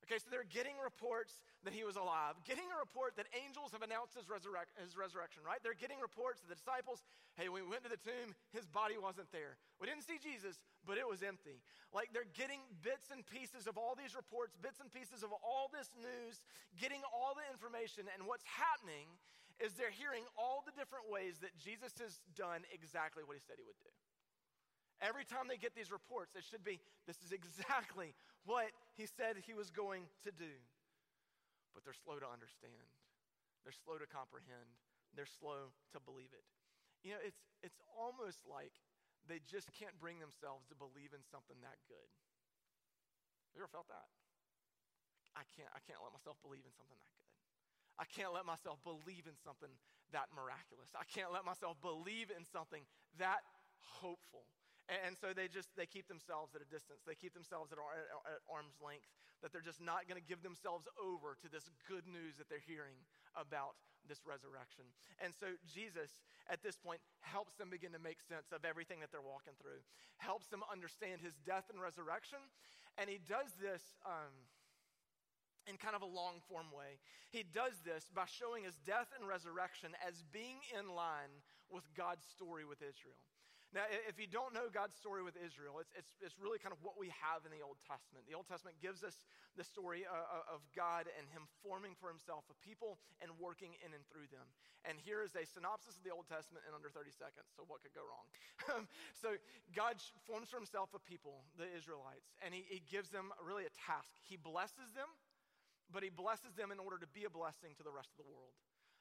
Okay, 0.03 0.17
so 0.17 0.27
they're 0.33 0.49
getting 0.49 0.75
reports 0.81 1.45
that 1.63 1.71
he 1.71 1.85
was 1.85 1.95
alive, 1.95 2.35
getting 2.43 2.67
a 2.73 2.77
report 2.81 3.15
that 3.15 3.29
angels 3.37 3.71
have 3.71 3.85
announced 3.85 4.17
his, 4.17 4.25
resurrec- 4.27 4.73
his 4.81 4.97
resurrection, 4.97 5.45
right? 5.45 5.61
They're 5.61 5.77
getting 5.77 6.01
reports 6.01 6.41
that 6.41 6.49
the 6.49 6.57
disciples, 6.57 7.05
hey, 7.37 7.47
we 7.47 7.61
went 7.61 7.85
to 7.85 7.91
the 7.93 8.01
tomb, 8.01 8.33
his 8.51 8.65
body 8.65 8.97
wasn't 8.97 9.29
there. 9.31 9.61
We 9.77 9.85
didn't 9.85 10.03
see 10.03 10.17
Jesus, 10.17 10.57
but 10.85 10.97
it 10.97 11.07
was 11.07 11.21
empty. 11.21 11.61
Like 11.93 12.09
they're 12.15 12.29
getting 12.33 12.63
bits 12.81 13.11
and 13.11 13.21
pieces 13.27 13.67
of 13.67 13.77
all 13.77 13.93
these 13.93 14.15
reports, 14.15 14.55
bits 14.57 14.79
and 14.79 14.87
pieces 14.89 15.21
of 15.21 15.29
all 15.43 15.67
this 15.69 15.91
news, 15.99 16.41
getting 16.79 17.03
all 17.11 17.35
the 17.35 17.45
information, 17.51 18.07
and 18.15 18.23
what's 18.25 18.47
happening 18.47 19.11
is 19.61 19.77
they're 19.77 19.93
hearing 19.93 20.25
all 20.33 20.65
the 20.65 20.73
different 20.73 21.05
ways 21.11 21.37
that 21.45 21.53
Jesus 21.61 21.93
has 22.01 22.17
done 22.33 22.65
exactly 22.73 23.21
what 23.21 23.37
he 23.37 23.43
said 23.45 23.61
he 23.61 23.67
would 23.67 23.77
do. 23.77 23.93
Every 25.01 25.25
time 25.25 25.49
they 25.49 25.57
get 25.57 25.73
these 25.73 25.89
reports, 25.93 26.33
it 26.37 26.45
should 26.45 26.65
be 26.65 26.81
this 27.05 27.21
is 27.21 27.33
exactly 27.33 28.13
what 28.45 28.69
he 28.97 29.05
said 29.05 29.37
he 29.37 29.53
was 29.53 29.69
going 29.69 30.05
to 30.25 30.31
do. 30.33 30.53
But 31.73 31.85
they're 31.85 31.97
slow 31.97 32.17
to 32.21 32.29
understand, 32.29 32.85
they're 33.65 33.75
slow 33.85 33.97
to 33.97 34.09
comprehend, 34.09 34.69
they're 35.13 35.29
slow 35.29 35.73
to 35.93 35.99
believe 36.01 36.33
it. 36.33 36.45
You 37.01 37.17
know, 37.17 37.21
it's, 37.25 37.41
it's 37.65 37.81
almost 37.97 38.45
like 38.45 38.73
they 39.31 39.39
just 39.47 39.71
can't 39.71 39.95
bring 39.95 40.19
themselves 40.19 40.67
to 40.67 40.75
believe 40.75 41.15
in 41.15 41.23
something 41.31 41.55
that 41.63 41.79
good. 41.87 42.09
Have 43.47 43.55
you 43.55 43.63
ever 43.63 43.71
felt 43.71 43.87
that? 43.87 44.11
I 45.39 45.47
can't, 45.55 45.71
I 45.71 45.79
can't 45.87 46.03
let 46.03 46.11
myself 46.11 46.35
believe 46.43 46.67
in 46.67 46.75
something 46.75 46.99
that 46.99 47.07
good. 47.15 47.31
I 47.95 48.05
can't 48.11 48.35
let 48.35 48.43
myself 48.43 48.83
believe 48.83 49.31
in 49.31 49.39
something 49.39 49.71
that 50.11 50.27
miraculous. 50.35 50.91
I 50.91 51.07
can't 51.07 51.31
let 51.31 51.47
myself 51.47 51.79
believe 51.79 52.27
in 52.27 52.43
something 52.43 52.83
that 53.15 53.39
hopeful. 54.03 54.43
And 54.91 55.15
so 55.15 55.31
they 55.31 55.47
just 55.47 55.71
they 55.79 55.87
keep 55.87 56.11
themselves 56.11 56.51
at 56.51 56.59
a 56.59 56.67
distance. 56.67 57.07
They 57.07 57.15
keep 57.15 57.31
themselves 57.31 57.71
at, 57.71 57.79
at 57.79 58.43
arm's 58.51 58.75
length. 58.83 59.07
That 59.39 59.55
they're 59.55 59.63
just 59.63 59.79
not 59.79 60.05
going 60.11 60.19
to 60.19 60.27
give 60.27 60.43
themselves 60.43 60.85
over 60.99 61.39
to 61.39 61.47
this 61.47 61.71
good 61.87 62.03
news 62.05 62.35
that 62.37 62.51
they're 62.51 62.61
hearing 62.61 62.99
about 63.33 63.79
this 64.11 64.27
resurrection. 64.27 64.83
And 65.23 65.31
so 65.31 65.55
Jesus, 65.63 66.11
at 66.51 66.59
this 66.59 66.75
point, 66.75 66.99
helps 67.23 67.55
them 67.55 67.71
begin 67.71 67.95
to 67.95 68.03
make 68.03 68.19
sense 68.19 68.51
of 68.51 68.67
everything 68.67 68.99
that 68.99 69.15
they're 69.15 69.23
walking 69.23 69.55
through, 69.55 69.79
helps 70.19 70.51
them 70.51 70.67
understand 70.67 71.23
his 71.23 71.39
death 71.47 71.71
and 71.71 71.79
resurrection. 71.79 72.43
And 72.99 73.07
he 73.07 73.23
does 73.23 73.55
this. 73.55 73.95
Um, 74.03 74.51
in 75.69 75.77
kind 75.77 75.93
of 75.93 76.01
a 76.01 76.09
long 76.09 76.41
form 76.49 76.65
way. 76.73 76.97
He 77.29 77.45
does 77.45 77.77
this 77.85 78.09
by 78.09 78.25
showing 78.25 78.63
his 78.65 78.81
death 78.81 79.13
and 79.13 79.29
resurrection 79.29 79.93
as 80.01 80.25
being 80.33 80.57
in 80.73 80.89
line 80.89 81.29
with 81.69 81.85
God's 81.93 82.25
story 82.25 82.65
with 82.65 82.81
Israel. 82.81 83.21
Now, 83.71 83.87
if 83.87 84.19
you 84.19 84.27
don't 84.27 84.51
know 84.51 84.67
God's 84.67 84.99
story 84.99 85.23
with 85.23 85.39
Israel, 85.39 85.79
it's, 85.79 85.95
it's, 85.95 86.11
it's 86.19 86.35
really 86.35 86.59
kind 86.59 86.75
of 86.75 86.83
what 86.83 86.99
we 86.99 87.07
have 87.23 87.47
in 87.47 87.55
the 87.55 87.63
Old 87.63 87.79
Testament. 87.87 88.27
The 88.27 88.35
Old 88.35 88.43
Testament 88.43 88.75
gives 88.83 88.99
us 88.99 89.23
the 89.55 89.63
story 89.63 90.03
uh, 90.03 90.11
uh, 90.11 90.55
of 90.55 90.59
God 90.75 91.07
and 91.15 91.23
Him 91.31 91.47
forming 91.63 91.95
for 91.95 92.11
Himself 92.11 92.43
a 92.51 92.57
people 92.59 92.99
and 93.23 93.31
working 93.39 93.79
in 93.79 93.95
and 93.95 94.03
through 94.11 94.27
them. 94.27 94.43
And 94.83 94.99
here 94.99 95.23
is 95.23 95.39
a 95.39 95.47
synopsis 95.47 95.95
of 95.95 96.03
the 96.03 96.11
Old 96.11 96.27
Testament 96.27 96.67
in 96.67 96.75
under 96.75 96.91
30 96.91 97.15
seconds. 97.15 97.47
So, 97.55 97.63
what 97.63 97.79
could 97.79 97.95
go 97.95 98.03
wrong? 98.03 98.27
so, 99.23 99.39
God 99.71 100.03
forms 100.27 100.51
for 100.51 100.59
Himself 100.59 100.91
a 100.91 100.99
people, 100.99 101.47
the 101.55 101.71
Israelites, 101.71 102.35
and 102.43 102.51
he, 102.51 102.67
he 102.67 102.83
gives 102.91 103.07
them 103.07 103.31
really 103.39 103.63
a 103.63 103.73
task. 103.87 104.19
He 104.19 104.35
blesses 104.35 104.91
them, 104.91 105.07
but 105.87 106.03
He 106.03 106.11
blesses 106.11 106.59
them 106.59 106.75
in 106.75 106.79
order 106.83 106.99
to 106.99 107.07
be 107.15 107.23
a 107.23 107.31
blessing 107.31 107.71
to 107.79 107.87
the 107.87 107.93
rest 107.93 108.11
of 108.11 108.19
the 108.19 108.27
world 108.27 108.51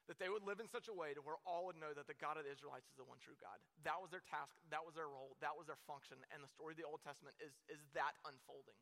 that 0.08 0.18
they 0.18 0.32
would 0.32 0.46
live 0.46 0.58
in 0.58 0.68
such 0.68 0.88
a 0.88 0.94
way 0.94 1.12
to 1.12 1.20
where 1.20 1.38
all 1.44 1.68
would 1.68 1.78
know 1.78 1.92
that 1.92 2.08
the 2.08 2.18
God 2.18 2.40
of 2.40 2.46
the 2.46 2.52
Israelites 2.52 2.88
is 2.88 2.96
the 2.96 3.06
one 3.06 3.20
true 3.20 3.36
God. 3.38 3.60
That 3.84 4.00
was 4.00 4.10
their 4.10 4.24
task, 4.24 4.56
that 4.72 4.82
was 4.82 4.96
their 4.96 5.10
role, 5.10 5.36
that 5.44 5.54
was 5.54 5.68
their 5.68 5.80
function, 5.86 6.18
and 6.34 6.40
the 6.40 6.50
story 6.50 6.74
of 6.74 6.80
the 6.80 6.88
Old 6.88 7.04
Testament 7.04 7.36
is, 7.38 7.52
is 7.70 7.80
that 7.92 8.16
unfolding. 8.26 8.78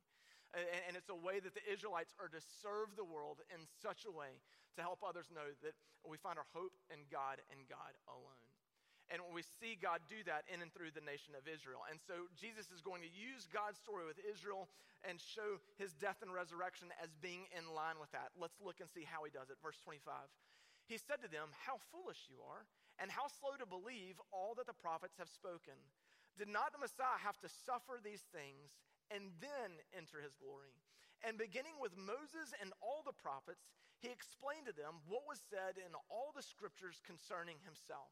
And, 0.56 0.64
and 0.88 0.92
it's 0.96 1.12
a 1.12 1.18
way 1.18 1.40
that 1.40 1.52
the 1.52 1.64
Israelites 1.68 2.16
are 2.16 2.32
to 2.32 2.40
serve 2.40 2.96
the 2.96 3.04
world 3.04 3.44
in 3.52 3.68
such 3.84 4.08
a 4.08 4.12
way 4.12 4.40
to 4.76 4.80
help 4.80 5.04
others 5.04 5.28
know 5.28 5.52
that 5.60 5.76
we 6.06 6.16
find 6.16 6.40
our 6.40 6.48
hope 6.56 6.72
in 6.88 7.04
God 7.12 7.42
and 7.52 7.60
God 7.68 7.92
alone. 8.08 8.48
And 9.08 9.24
we 9.32 9.40
see 9.40 9.80
God 9.80 10.04
do 10.04 10.20
that 10.28 10.44
in 10.52 10.60
and 10.60 10.68
through 10.68 10.92
the 10.92 11.00
nation 11.00 11.32
of 11.32 11.48
Israel. 11.48 11.80
And 11.88 11.96
so 11.96 12.28
Jesus 12.36 12.68
is 12.68 12.84
going 12.84 13.00
to 13.00 13.08
use 13.08 13.48
God's 13.48 13.80
story 13.80 14.04
with 14.04 14.20
Israel 14.20 14.68
and 15.00 15.16
show 15.16 15.56
his 15.80 15.96
death 15.96 16.20
and 16.20 16.28
resurrection 16.28 16.92
as 17.00 17.08
being 17.24 17.48
in 17.56 17.64
line 17.72 17.96
with 17.96 18.12
that. 18.12 18.36
Let's 18.36 18.60
look 18.60 18.84
and 18.84 18.88
see 18.92 19.08
how 19.08 19.24
he 19.24 19.32
does 19.32 19.48
it. 19.48 19.56
Verse 19.64 19.80
25. 19.80 20.12
He 20.88 20.96
said 20.96 21.20
to 21.20 21.28
them, 21.28 21.52
How 21.68 21.76
foolish 21.92 22.32
you 22.32 22.40
are, 22.40 22.64
and 22.96 23.12
how 23.12 23.28
slow 23.28 23.54
to 23.60 23.68
believe 23.68 24.16
all 24.32 24.56
that 24.56 24.66
the 24.66 24.74
prophets 24.74 25.20
have 25.20 25.28
spoken. 25.28 25.76
Did 26.40 26.48
not 26.48 26.72
the 26.72 26.82
Messiah 26.82 27.20
have 27.20 27.38
to 27.44 27.52
suffer 27.68 28.00
these 28.00 28.24
things 28.32 28.72
and 29.12 29.30
then 29.38 29.76
enter 29.92 30.24
his 30.24 30.34
glory? 30.34 30.74
And 31.20 31.36
beginning 31.36 31.76
with 31.76 31.98
Moses 31.98 32.56
and 32.62 32.72
all 32.80 33.04
the 33.04 33.14
prophets, 33.14 33.68
he 34.00 34.08
explained 34.08 34.70
to 34.70 34.76
them 34.76 35.02
what 35.10 35.26
was 35.26 35.42
said 35.50 35.76
in 35.76 35.90
all 36.08 36.30
the 36.30 36.46
scriptures 36.46 37.02
concerning 37.02 37.58
himself. 37.66 38.10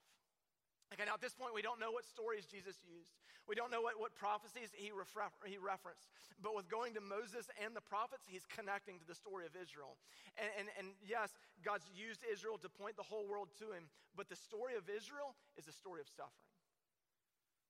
Okay, 0.96 1.04
now 1.04 1.12
at 1.12 1.20
this 1.20 1.36
point, 1.36 1.52
we 1.52 1.60
don't 1.60 1.76
know 1.76 1.92
what 1.92 2.08
stories 2.08 2.48
Jesus 2.48 2.80
used. 2.88 3.12
We 3.44 3.52
don't 3.52 3.68
know 3.68 3.84
what, 3.84 4.00
what 4.00 4.16
prophecies 4.16 4.72
he, 4.72 4.88
refer, 4.88 5.28
he 5.44 5.60
referenced. 5.60 6.08
But 6.40 6.56
with 6.56 6.72
going 6.72 6.96
to 6.96 7.04
Moses 7.04 7.52
and 7.60 7.76
the 7.76 7.84
prophets, 7.84 8.24
he's 8.24 8.48
connecting 8.48 8.96
to 8.98 9.06
the 9.06 9.12
story 9.12 9.44
of 9.44 9.52
Israel. 9.52 10.00
And, 10.40 10.48
and, 10.56 10.68
and 10.80 10.96
yes, 11.04 11.36
God's 11.60 11.84
used 11.92 12.24
Israel 12.24 12.56
to 12.64 12.72
point 12.72 12.96
the 12.96 13.04
whole 13.04 13.28
world 13.28 13.52
to 13.60 13.76
him, 13.76 13.92
but 14.16 14.32
the 14.32 14.40
story 14.40 14.72
of 14.72 14.88
Israel 14.88 15.36
is 15.60 15.68
a 15.68 15.74
story 15.76 16.00
of 16.00 16.08
suffering. 16.08 16.48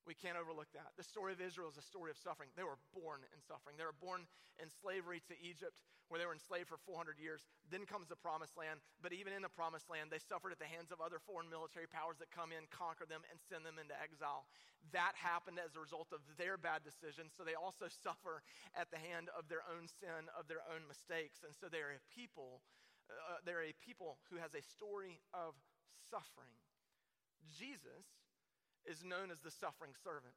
We 0.07 0.15
can't 0.15 0.39
overlook 0.39 0.71
that. 0.79 0.95
The 0.95 1.03
story 1.03 1.35
of 1.35 1.43
Israel 1.43 1.67
is 1.67 1.75
a 1.75 1.83
story 1.83 2.15
of 2.15 2.19
suffering. 2.23 2.55
They 2.55 2.63
were 2.63 2.79
born 2.95 3.27
in 3.35 3.43
suffering. 3.43 3.75
They 3.75 3.83
were 3.83 3.99
born 3.99 4.31
in 4.63 4.71
slavery 4.71 5.19
to 5.27 5.35
Egypt, 5.43 5.83
where 6.07 6.23
they 6.23 6.31
were 6.31 6.39
enslaved 6.39 6.71
for 6.71 6.79
400 6.87 7.19
years. 7.19 7.51
Then 7.75 7.83
comes 7.91 8.07
the 8.07 8.15
promised 8.15 8.55
land. 8.55 8.79
But 9.03 9.11
even 9.11 9.35
in 9.35 9.43
the 9.43 9.51
promised 9.51 9.91
land, 9.91 10.15
they 10.15 10.23
suffered 10.23 10.55
at 10.55 10.63
the 10.63 10.71
hands 10.71 10.95
of 10.95 11.03
other 11.03 11.19
foreign 11.19 11.51
military 11.51 11.91
powers 11.91 12.23
that 12.23 12.31
come 12.31 12.55
in, 12.55 12.71
conquer 12.71 13.03
them, 13.03 13.27
and 13.27 13.43
send 13.51 13.67
them 13.67 13.83
into 13.83 13.99
exile. 13.99 14.47
That 14.95 15.19
happened 15.19 15.59
as 15.59 15.75
a 15.75 15.83
result 15.83 16.15
of 16.15 16.23
their 16.39 16.55
bad 16.55 16.87
decisions. 16.87 17.35
So 17.35 17.43
they 17.43 17.59
also 17.59 17.91
suffer 18.07 18.47
at 18.79 18.95
the 18.95 19.03
hand 19.03 19.27
of 19.35 19.51
their 19.51 19.67
own 19.67 19.91
sin, 19.91 20.31
of 20.39 20.47
their 20.47 20.63
own 20.71 20.87
mistakes. 20.87 21.43
And 21.43 21.51
so 21.51 21.67
they're 21.67 21.99
a 21.99 22.03
people, 22.15 22.63
uh, 23.11 23.43
they're 23.43 23.67
a 23.67 23.75
people 23.83 24.23
who 24.31 24.39
has 24.39 24.55
a 24.55 24.63
story 24.63 25.19
of 25.35 25.59
suffering. 26.07 26.55
Jesus 27.59 28.07
is 28.87 29.05
known 29.05 29.31
as 29.31 29.41
the 29.43 29.51
suffering 29.51 29.93
servant. 30.03 30.35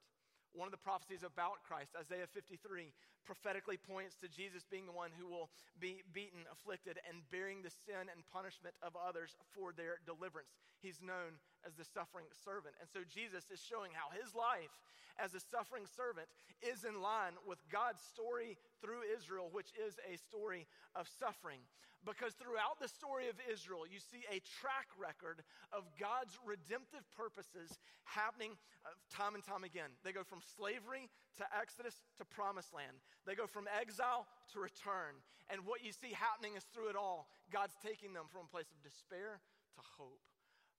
One 0.53 0.65
of 0.65 0.73
the 0.73 0.81
prophecies 0.81 1.21
about 1.21 1.61
Christ, 1.63 1.93
Isaiah 1.93 2.25
53, 2.33 2.89
prophetically 3.29 3.77
points 3.77 4.17
to 4.17 4.25
Jesus 4.25 4.65
being 4.65 4.89
the 4.89 4.97
one 4.97 5.13
who 5.13 5.29
will 5.29 5.53
be 5.77 6.01
beaten, 6.17 6.49
afflicted, 6.49 6.97
and 7.05 7.21
bearing 7.29 7.61
the 7.61 7.69
sin 7.69 8.09
and 8.09 8.25
punishment 8.33 8.73
of 8.81 8.97
others 8.97 9.37
for 9.53 9.69
their 9.69 10.01
deliverance. 10.09 10.57
He's 10.81 10.97
known 10.97 11.37
as 11.61 11.77
the 11.77 11.85
suffering 11.85 12.25
servant. 12.33 12.73
And 12.81 12.89
so 12.89 13.05
Jesus 13.05 13.53
is 13.53 13.61
showing 13.61 13.93
how 13.93 14.09
his 14.09 14.33
life 14.33 14.73
as 15.21 15.37
a 15.37 15.43
suffering 15.53 15.85
servant 15.85 16.25
is 16.65 16.89
in 16.89 17.05
line 17.05 17.37
with 17.45 17.61
God's 17.69 18.01
story 18.01 18.57
through 18.81 19.05
Israel, 19.13 19.53
which 19.53 19.69
is 19.77 20.01
a 20.09 20.17
story 20.17 20.65
of 20.97 21.05
suffering. 21.05 21.61
Because 22.07 22.31
throughout 22.39 22.79
the 22.79 22.87
story 22.87 23.27
of 23.27 23.35
Israel, 23.51 23.83
you 23.83 23.99
see 23.99 24.23
a 24.31 24.39
track 24.39 24.87
record 24.95 25.43
of 25.75 25.83
God's 25.99 26.39
redemptive 26.47 27.03
purposes 27.11 27.75
happening 28.07 28.55
uh, 28.87 28.95
time 29.11 29.35
and 29.35 29.43
time 29.43 29.67
again. 29.67 29.91
They 30.07 30.15
go 30.15 30.23
from 30.23 30.39
slavery 30.39 31.11
to 31.35 31.43
Exodus 31.51 31.99
to 32.15 32.23
promised 32.23 32.71
land, 32.71 33.03
they 33.27 33.35
go 33.35 33.47
from 33.47 33.67
exile 33.67 34.27
to 34.53 34.59
return. 34.59 35.19
And 35.49 35.65
what 35.65 35.83
you 35.83 35.91
see 35.91 36.13
happening 36.13 36.55
is 36.55 36.63
through 36.69 36.93
it 36.93 36.97
all, 36.99 37.27
God's 37.49 37.75
taking 37.81 38.13
them 38.13 38.29
from 38.29 38.45
a 38.45 38.51
place 38.51 38.69
of 38.69 38.79
despair 38.79 39.41
to 39.75 39.81
hope, 39.97 40.21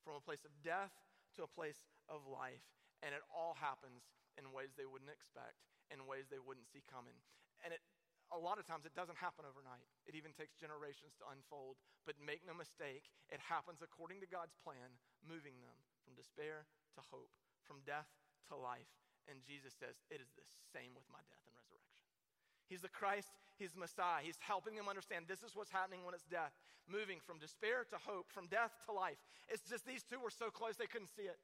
from 0.04 0.16
a 0.16 0.22
place 0.22 0.44
of 0.46 0.52
death 0.62 0.94
to 1.36 1.44
a 1.44 1.50
place 1.50 1.82
of 2.08 2.24
life. 2.26 2.64
And 3.02 3.16
it 3.16 3.24
all 3.32 3.56
happens 3.56 4.06
in 4.36 4.52
ways 4.52 4.76
they 4.76 4.88
wouldn't 4.88 5.10
expect, 5.10 5.60
in 5.88 6.04
ways 6.04 6.28
they 6.28 6.40
wouldn't 6.40 6.68
see 6.68 6.84
coming. 6.86 7.16
And 7.64 7.72
it 7.72 7.80
a 8.30 8.38
lot 8.38 8.62
of 8.62 8.66
times 8.66 8.86
it 8.86 8.94
doesn't 8.94 9.18
happen 9.18 9.42
overnight. 9.42 9.82
It 10.06 10.14
even 10.14 10.30
takes 10.30 10.54
generations 10.54 11.18
to 11.18 11.26
unfold. 11.34 11.82
But 12.06 12.14
make 12.22 12.46
no 12.46 12.54
mistake, 12.54 13.10
it 13.26 13.42
happens 13.42 13.82
according 13.82 14.22
to 14.22 14.30
God's 14.30 14.54
plan, 14.62 14.94
moving 15.18 15.58
them 15.58 15.74
from 16.06 16.14
despair 16.14 16.66
to 16.94 17.02
hope, 17.10 17.34
from 17.66 17.82
death 17.82 18.06
to 18.50 18.54
life. 18.54 18.90
And 19.26 19.42
Jesus 19.42 19.74
says, 19.74 19.98
It 20.08 20.22
is 20.22 20.30
the 20.38 20.46
same 20.70 20.94
with 20.94 21.06
my 21.10 21.22
death 21.26 21.42
and 21.42 21.54
resurrection. 21.58 22.09
He's 22.70 22.86
the 22.86 22.88
Christ, 22.88 23.34
He's 23.58 23.74
Messiah. 23.74 24.22
He's 24.22 24.38
helping 24.38 24.78
them 24.78 24.88
understand 24.88 25.26
this 25.26 25.42
is 25.42 25.58
what's 25.58 25.74
happening 25.74 26.06
when 26.06 26.14
it's 26.14 26.24
death, 26.24 26.54
moving 26.86 27.18
from 27.18 27.42
despair 27.42 27.82
to 27.90 27.98
hope, 27.98 28.30
from 28.30 28.46
death 28.46 28.70
to 28.86 28.94
life. 28.94 29.18
It's 29.50 29.66
just 29.66 29.84
these 29.84 30.06
two 30.06 30.22
were 30.22 30.30
so 30.30 30.48
close 30.48 30.78
they 30.78 30.86
couldn't 30.86 31.10
see 31.10 31.26
it. 31.26 31.36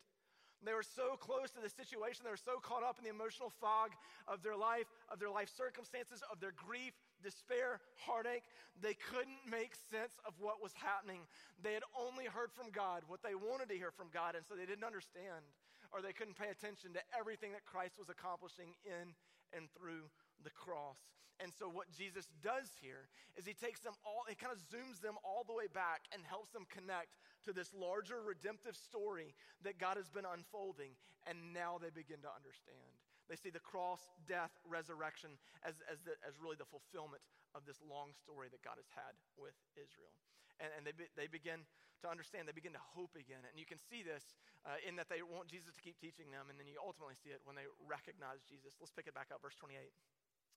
They 0.65 0.73
were 0.73 0.87
so 0.87 1.21
close 1.21 1.53
to 1.53 1.61
the 1.61 1.69
situation. 1.69 2.25
They 2.25 2.33
were 2.33 2.41
so 2.41 2.57
caught 2.63 2.81
up 2.81 2.97
in 2.97 3.05
the 3.05 3.13
emotional 3.13 3.53
fog 3.61 3.93
of 4.25 4.41
their 4.41 4.57
life, 4.57 4.89
of 5.13 5.21
their 5.21 5.29
life 5.29 5.53
circumstances, 5.53 6.25
of 6.33 6.41
their 6.41 6.57
grief, 6.57 6.97
despair, 7.21 7.85
heartache. 8.01 8.49
They 8.81 8.97
couldn't 8.97 9.45
make 9.45 9.77
sense 9.93 10.17
of 10.25 10.33
what 10.41 10.63
was 10.65 10.73
happening. 10.73 11.29
They 11.61 11.75
had 11.77 11.85
only 11.93 12.25
heard 12.25 12.55
from 12.57 12.73
God 12.73 13.05
what 13.05 13.21
they 13.21 13.37
wanted 13.37 13.69
to 13.69 13.77
hear 13.77 13.93
from 13.93 14.09
God, 14.15 14.33
and 14.33 14.47
so 14.49 14.57
they 14.57 14.65
didn't 14.65 14.89
understand 14.89 15.45
or 15.93 16.03
they 16.03 16.13
couldn't 16.13 16.39
pay 16.39 16.51
attention 16.51 16.93
to 16.95 17.03
everything 17.17 17.53
that 17.53 17.65
Christ 17.65 17.99
was 17.99 18.09
accomplishing 18.09 18.75
in 18.85 19.15
and 19.55 19.71
through 19.73 20.11
the 20.47 20.55
cross. 20.55 21.03
And 21.43 21.53
so, 21.53 21.69
what 21.69 21.93
Jesus 21.93 22.31
does 22.41 22.73
here 22.81 23.11
is 23.37 23.45
he 23.45 23.53
takes 23.53 23.83
them 23.83 23.93
all, 24.07 24.25
he 24.25 24.39
kind 24.39 24.55
of 24.55 24.63
zooms 24.73 25.05
them 25.05 25.21
all 25.21 25.45
the 25.45 25.53
way 25.53 25.69
back 25.69 26.09
and 26.15 26.25
helps 26.25 26.55
them 26.55 26.65
connect 26.73 27.19
to 27.45 27.53
this 27.53 27.75
larger 27.77 28.25
redemptive 28.25 28.79
story 28.79 29.37
that 29.67 29.77
God 29.77 30.01
has 30.01 30.09
been 30.09 30.25
unfolding. 30.25 30.97
And 31.29 31.53
now 31.53 31.77
they 31.77 31.91
begin 31.91 32.23
to 32.25 32.31
understand. 32.31 32.95
They 33.27 33.35
see 33.35 33.51
the 33.51 33.61
cross, 33.61 34.01
death, 34.31 34.55
resurrection 34.63 35.35
as, 35.67 35.83
as, 35.91 35.99
the, 36.07 36.15
as 36.23 36.39
really 36.39 36.55
the 36.55 36.71
fulfillment 36.71 37.21
of 37.59 37.67
this 37.67 37.83
long 37.83 38.15
story 38.15 38.47
that 38.55 38.63
God 38.63 38.79
has 38.79 38.87
had 38.95 39.19
with 39.35 39.59
Israel. 39.75 40.15
And, 40.63 40.71
and 40.79 40.83
they, 40.87 40.95
be, 40.95 41.11
they 41.19 41.27
begin 41.27 41.67
to 42.01 42.07
understand, 42.07 42.47
they 42.47 42.55
begin 42.55 42.73
to 42.79 42.87
hope 42.95 43.19
again. 43.19 43.43
And 43.43 43.59
you 43.59 43.67
can 43.67 43.83
see 43.83 44.07
this 44.07 44.39
uh, 44.63 44.79
in 44.87 44.95
that 44.97 45.11
they 45.11 45.27
want 45.27 45.51
Jesus 45.51 45.75
to 45.75 45.83
keep 45.83 45.99
teaching 45.99 46.31
them, 46.31 46.49
and 46.49 46.57
then 46.57 46.71
you 46.71 46.79
ultimately 46.79 47.19
see 47.19 47.35
it 47.35 47.43
when 47.43 47.59
they 47.59 47.67
recognize 47.83 48.47
Jesus. 48.47 48.79
Let's 48.79 48.95
pick 48.95 49.11
it 49.11 49.17
back 49.17 49.35
up, 49.35 49.43
verse 49.43 49.59
28. 49.59 49.91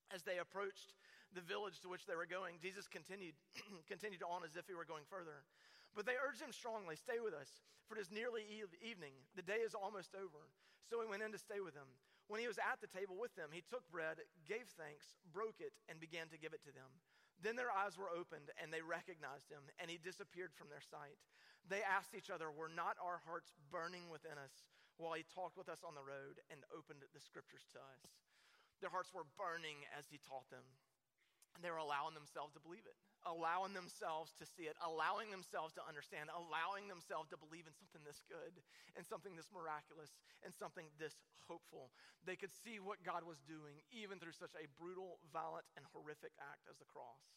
As 0.09 0.25
they 0.25 0.41
approached 0.41 0.97
the 1.37 1.45
village 1.45 1.79
to 1.85 1.89
which 1.89 2.09
they 2.09 2.17
were 2.17 2.25
going, 2.25 2.57
Jesus 2.57 2.89
continued, 2.89 3.37
continued 3.91 4.25
on 4.25 4.41
as 4.41 4.57
if 4.57 4.65
he 4.65 4.73
were 4.73 4.89
going 4.89 5.05
further. 5.05 5.45
But 5.93 6.05
they 6.05 6.17
urged 6.17 6.41
him 6.41 6.53
strongly, 6.53 6.97
Stay 6.97 7.21
with 7.21 7.33
us, 7.33 7.49
for 7.85 7.97
it 7.97 8.01
is 8.01 8.09
nearly 8.09 8.45
evening. 8.81 9.13
The 9.37 9.45
day 9.45 9.61
is 9.61 9.77
almost 9.77 10.17
over. 10.17 10.49
So 10.89 11.01
he 11.01 11.09
went 11.09 11.21
in 11.21 11.33
to 11.33 11.41
stay 11.41 11.61
with 11.61 11.77
them. 11.77 11.89
When 12.29 12.41
he 12.41 12.49
was 12.49 12.61
at 12.61 12.77
the 12.81 12.89
table 12.89 13.17
with 13.17 13.33
them, 13.33 13.49
he 13.49 13.65
took 13.65 13.85
bread, 13.89 14.21
gave 14.45 14.69
thanks, 14.77 15.17
broke 15.33 15.61
it, 15.61 15.73
and 15.89 15.97
began 15.97 16.29
to 16.29 16.37
give 16.37 16.53
it 16.53 16.61
to 16.65 16.73
them. 16.73 16.89
Then 17.41 17.57
their 17.57 17.73
eyes 17.73 17.97
were 17.97 18.13
opened, 18.13 18.53
and 18.61 18.69
they 18.69 18.85
recognized 18.85 19.49
him, 19.49 19.65
and 19.81 19.89
he 19.89 19.97
disappeared 19.97 20.53
from 20.53 20.69
their 20.69 20.83
sight. 20.83 21.17
They 21.65 21.81
asked 21.81 22.13
each 22.13 22.29
other, 22.29 22.53
Were 22.53 22.69
not 22.69 23.01
our 23.01 23.21
hearts 23.25 23.53
burning 23.73 24.09
within 24.13 24.37
us 24.37 24.69
while 24.99 25.15
he 25.15 25.23
talked 25.23 25.55
with 25.55 25.71
us 25.71 25.81
on 25.81 25.95
the 25.95 26.03
road 26.03 26.43
and 26.51 26.61
opened 26.75 27.01
the 27.01 27.23
scriptures 27.23 27.65
to 27.73 27.79
us. 27.79 28.03
Their 28.79 28.91
hearts 28.91 29.11
were 29.11 29.27
burning 29.35 29.83
as 29.95 30.07
he 30.07 30.19
taught 30.23 30.47
them. 30.49 30.63
And 31.55 31.65
they 31.65 31.73
were 31.73 31.81
allowing 31.81 32.15
themselves 32.15 32.55
to 32.55 32.61
believe 32.63 32.87
it, 32.87 32.95
allowing 33.27 33.75
themselves 33.75 34.31
to 34.39 34.45
see 34.47 34.69
it, 34.69 34.79
allowing 34.79 35.27
themselves 35.33 35.75
to 35.75 35.83
understand, 35.83 36.31
allowing 36.31 36.87
themselves 36.87 37.27
to 37.35 37.41
believe 37.41 37.67
in 37.67 37.75
something 37.75 37.99
this 38.07 38.23
good, 38.31 38.63
and 38.95 39.03
something 39.03 39.35
this 39.35 39.51
miraculous, 39.51 40.15
and 40.45 40.55
something 40.55 40.87
this 40.95 41.19
hopeful. 41.49 41.91
They 42.23 42.39
could 42.39 42.53
see 42.53 42.79
what 42.79 43.03
God 43.03 43.27
was 43.27 43.43
doing, 43.43 43.83
even 43.91 44.21
through 44.23 44.37
such 44.37 44.55
a 44.55 44.71
brutal, 44.79 45.19
violent, 45.33 45.67
and 45.75 45.83
horrific 45.91 46.31
act 46.39 46.63
as 46.69 46.79
the 46.79 46.87
cross. 46.87 47.27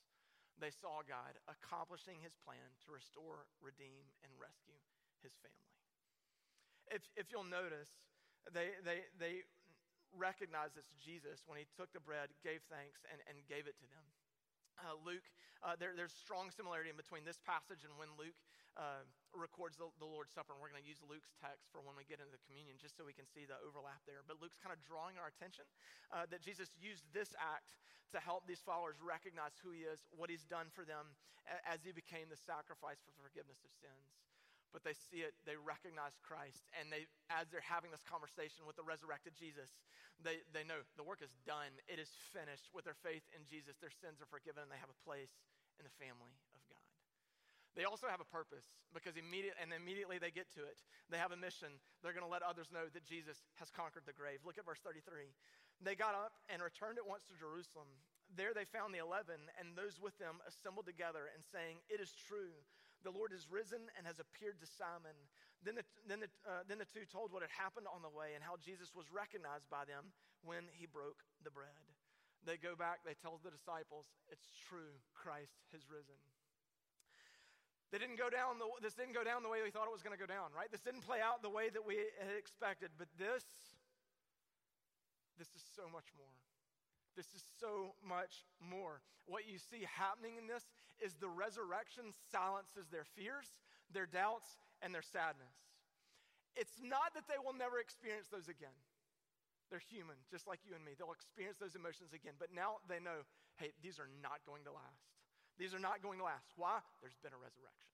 They 0.61 0.71
saw 0.71 1.03
God 1.03 1.41
accomplishing 1.49 2.21
his 2.23 2.37
plan 2.47 2.79
to 2.87 2.95
restore, 2.95 3.49
redeem, 3.59 4.07
and 4.23 4.31
rescue 4.39 4.79
his 5.25 5.35
family. 5.41 5.73
If, 6.93 7.03
if 7.17 7.33
you'll 7.33 7.49
notice, 7.49 7.91
they, 8.53 8.77
they, 8.85 9.09
they 9.17 9.49
recognized 10.16 10.76
it's 10.76 10.92
Jesus 11.00 11.45
when 11.49 11.57
he 11.57 11.66
took 11.75 11.92
the 11.92 12.02
bread, 12.02 12.31
gave 12.45 12.64
thanks, 12.69 13.04
and, 13.09 13.19
and 13.28 13.37
gave 13.49 13.66
it 13.66 13.76
to 13.81 13.87
them. 13.88 14.04
Uh, 14.81 14.97
Luke, 15.04 15.25
uh, 15.61 15.76
there, 15.76 15.92
there's 15.95 16.12
strong 16.16 16.50
similarity 16.50 16.90
in 16.90 16.99
between 16.99 17.23
this 17.23 17.38
passage 17.45 17.85
and 17.85 17.92
when 18.00 18.11
Luke 18.16 18.37
uh, 18.75 19.04
records 19.37 19.76
the, 19.76 19.92
the, 20.00 20.09
Lord's 20.09 20.33
Supper. 20.33 20.57
And 20.57 20.61
we're 20.64 20.73
going 20.73 20.83
to 20.83 20.88
use 20.88 20.99
Luke's 21.04 21.31
text 21.37 21.69
for 21.69 21.85
when 21.85 21.92
we 21.92 22.09
get 22.09 22.19
into 22.19 22.33
the 22.33 22.40
communion, 22.49 22.81
just 22.81 22.97
so 22.97 23.04
we 23.04 23.12
can 23.14 23.28
see 23.28 23.45
the 23.45 23.61
overlap 23.62 24.00
there. 24.09 24.25
But 24.25 24.40
Luke's 24.40 24.57
kind 24.57 24.73
of 24.73 24.81
drawing 24.83 25.21
our 25.21 25.28
attention 25.28 25.69
uh, 26.09 26.25
that 26.33 26.40
Jesus 26.40 26.73
used 26.81 27.04
this 27.12 27.37
act 27.37 27.76
to 28.16 28.19
help 28.21 28.49
these 28.49 28.64
followers 28.64 29.00
recognize 29.00 29.57
who 29.61 29.73
he 29.73 29.85
is, 29.85 30.04
what 30.12 30.33
he's 30.33 30.45
done 30.45 30.73
for 30.73 30.85
them 30.85 31.16
as 31.66 31.83
he 31.83 31.90
became 31.90 32.28
the 32.31 32.38
sacrifice 32.38 33.00
for 33.02 33.11
the 33.12 33.23
forgiveness 33.23 33.61
of 33.66 33.73
sins 33.83 34.23
but 34.73 34.83
they 34.83 34.97
see 34.97 35.21
it, 35.21 35.37
they 35.45 35.57
recognize 35.61 36.17
Christ, 36.25 36.64
and 36.73 36.88
they, 36.88 37.05
as 37.29 37.52
they're 37.52 37.64
having 37.64 37.93
this 37.93 38.02
conversation 38.02 38.64
with 38.64 38.81
the 38.81 38.85
resurrected 38.85 39.37
Jesus, 39.37 39.69
they, 40.25 40.41
they 40.57 40.64
know 40.64 40.81
the 40.97 41.05
work 41.05 41.21
is 41.21 41.33
done. 41.45 41.76
It 41.87 42.00
is 42.00 42.09
finished. 42.33 42.73
With 42.73 42.88
their 42.88 42.97
faith 42.97 43.25
in 43.37 43.45
Jesus, 43.45 43.76
their 43.79 43.93
sins 43.93 44.25
are 44.25 44.31
forgiven, 44.33 44.64
and 44.64 44.73
they 44.73 44.81
have 44.81 44.93
a 44.93 45.02
place 45.05 45.33
in 45.76 45.85
the 45.85 45.95
family 46.00 46.33
of 46.57 46.61
God. 46.73 46.88
They 47.73 47.88
also 47.88 48.09
have 48.09 48.21
a 48.21 48.29
purpose 48.29 48.69
because 48.93 49.17
immediate, 49.17 49.57
and 49.57 49.73
immediately 49.73 50.21
they 50.21 50.29
get 50.29 50.52
to 50.61 50.64
it. 50.69 50.85
They 51.09 51.17
have 51.17 51.33
a 51.33 51.41
mission. 51.41 51.81
They're 52.05 52.12
going 52.12 52.26
to 52.26 52.31
let 52.31 52.45
others 52.45 52.69
know 52.69 52.93
that 52.93 53.09
Jesus 53.09 53.49
has 53.57 53.73
conquered 53.73 54.05
the 54.05 54.12
grave. 54.12 54.45
Look 54.45 54.61
at 54.61 54.69
verse 54.69 54.81
33. 54.85 55.33
They 55.81 55.97
got 55.97 56.12
up 56.12 56.37
and 56.52 56.61
returned 56.61 57.00
at 57.00 57.09
once 57.09 57.25
to 57.33 57.35
Jerusalem. 57.35 57.88
There 58.37 58.52
they 58.52 58.69
found 58.69 58.93
the 58.93 59.00
eleven 59.00 59.41
and 59.57 59.73
those 59.73 59.97
with 60.00 60.17
them 60.21 60.45
assembled 60.45 60.85
together 60.85 61.33
and 61.33 61.41
saying, 61.49 61.81
It 61.88 62.00
is 62.00 62.12
true 62.12 62.52
the 63.02 63.14
Lord 63.14 63.35
is 63.35 63.50
risen 63.50 63.90
and 63.99 64.06
has 64.06 64.23
appeared 64.23 64.59
to 64.62 64.66
Simon. 64.66 65.14
Then 65.62 65.78
the, 65.78 65.87
then, 66.06 66.23
the, 66.23 66.30
uh, 66.42 66.66
then 66.66 66.82
the 66.82 66.88
two 66.90 67.06
told 67.06 67.30
what 67.30 67.42
had 67.42 67.54
happened 67.54 67.87
on 67.87 68.02
the 68.02 68.11
way 68.11 68.35
and 68.35 68.42
how 68.42 68.59
Jesus 68.59 68.90
was 68.94 69.11
recognized 69.11 69.71
by 69.71 69.87
them 69.87 70.11
when 70.42 70.66
he 70.75 70.90
broke 70.90 71.23
the 71.47 71.54
bread. 71.54 71.87
They 72.42 72.59
go 72.59 72.75
back, 72.75 73.06
they 73.06 73.14
tell 73.14 73.38
the 73.38 73.54
disciples, 73.54 74.11
It's 74.26 74.50
true, 74.66 74.99
Christ 75.14 75.62
has 75.71 75.87
risen. 75.87 76.18
They 77.94 78.00
didn't 78.00 78.16
go 78.16 78.32
down 78.32 78.56
the, 78.56 78.66
this 78.80 78.97
didn't 78.97 79.12
go 79.12 79.23
down 79.23 79.44
the 79.44 79.52
way 79.52 79.61
we 79.61 79.71
thought 79.71 79.85
it 79.85 79.92
was 79.92 80.02
going 80.02 80.16
to 80.16 80.18
go 80.18 80.26
down, 80.26 80.49
right? 80.56 80.73
This 80.73 80.80
didn't 80.80 81.04
play 81.04 81.21
out 81.21 81.44
the 81.44 81.52
way 81.52 81.68
that 81.68 81.85
we 81.85 82.00
had 82.16 82.35
expected, 82.35 82.88
but 82.97 83.06
this, 83.21 83.44
this 85.37 85.52
is 85.52 85.62
so 85.76 85.87
much 85.92 86.09
more. 86.16 86.32
This 87.12 87.28
is 87.37 87.44
so 87.61 87.92
much 88.00 88.49
more. 88.59 89.04
What 89.28 89.44
you 89.44 89.61
see 89.61 89.85
happening 89.85 90.40
in 90.40 90.49
this 90.49 90.64
is 91.02 91.18
the 91.18 91.28
resurrection 91.28 92.14
silences 92.30 92.87
their 92.88 93.04
fears, 93.04 93.59
their 93.90 94.06
doubts, 94.06 94.62
and 94.80 94.94
their 94.94 95.04
sadness. 95.04 95.52
It's 96.54 96.78
not 96.78 97.12
that 97.18 97.26
they 97.26 97.40
will 97.42 97.56
never 97.56 97.82
experience 97.82 98.30
those 98.30 98.47
again. 98.47 98.76
They're 99.73 99.82
human, 99.82 100.21
just 100.30 100.47
like 100.47 100.61
you 100.68 100.76
and 100.76 100.85
me. 100.85 100.92
They'll 100.94 101.16
experience 101.16 101.56
those 101.56 101.75
emotions 101.75 102.12
again. 102.12 102.37
But 102.37 102.52
now 102.52 102.85
they 102.88 103.00
know 103.00 103.25
hey, 103.61 103.73
these 103.85 104.00
are 104.00 104.09
not 104.25 104.40
going 104.49 104.64
to 104.64 104.73
last. 104.73 105.12
These 105.61 105.76
are 105.76 105.82
not 105.82 106.00
going 106.00 106.18
to 106.18 106.25
last. 106.25 106.49
Why? 106.56 106.80
There's 107.00 107.16
been 107.21 107.37
a 107.37 107.40
resurrection. 107.40 107.92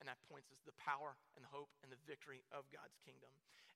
And 0.00 0.08
that 0.08 0.16
points 0.32 0.48
us 0.48 0.58
to 0.64 0.72
the 0.72 0.80
power 0.80 1.14
and 1.36 1.44
the 1.44 1.52
hope 1.52 1.68
and 1.84 1.92
the 1.92 2.00
victory 2.08 2.40
of 2.50 2.64
God's 2.72 2.96
kingdom. 3.04 3.28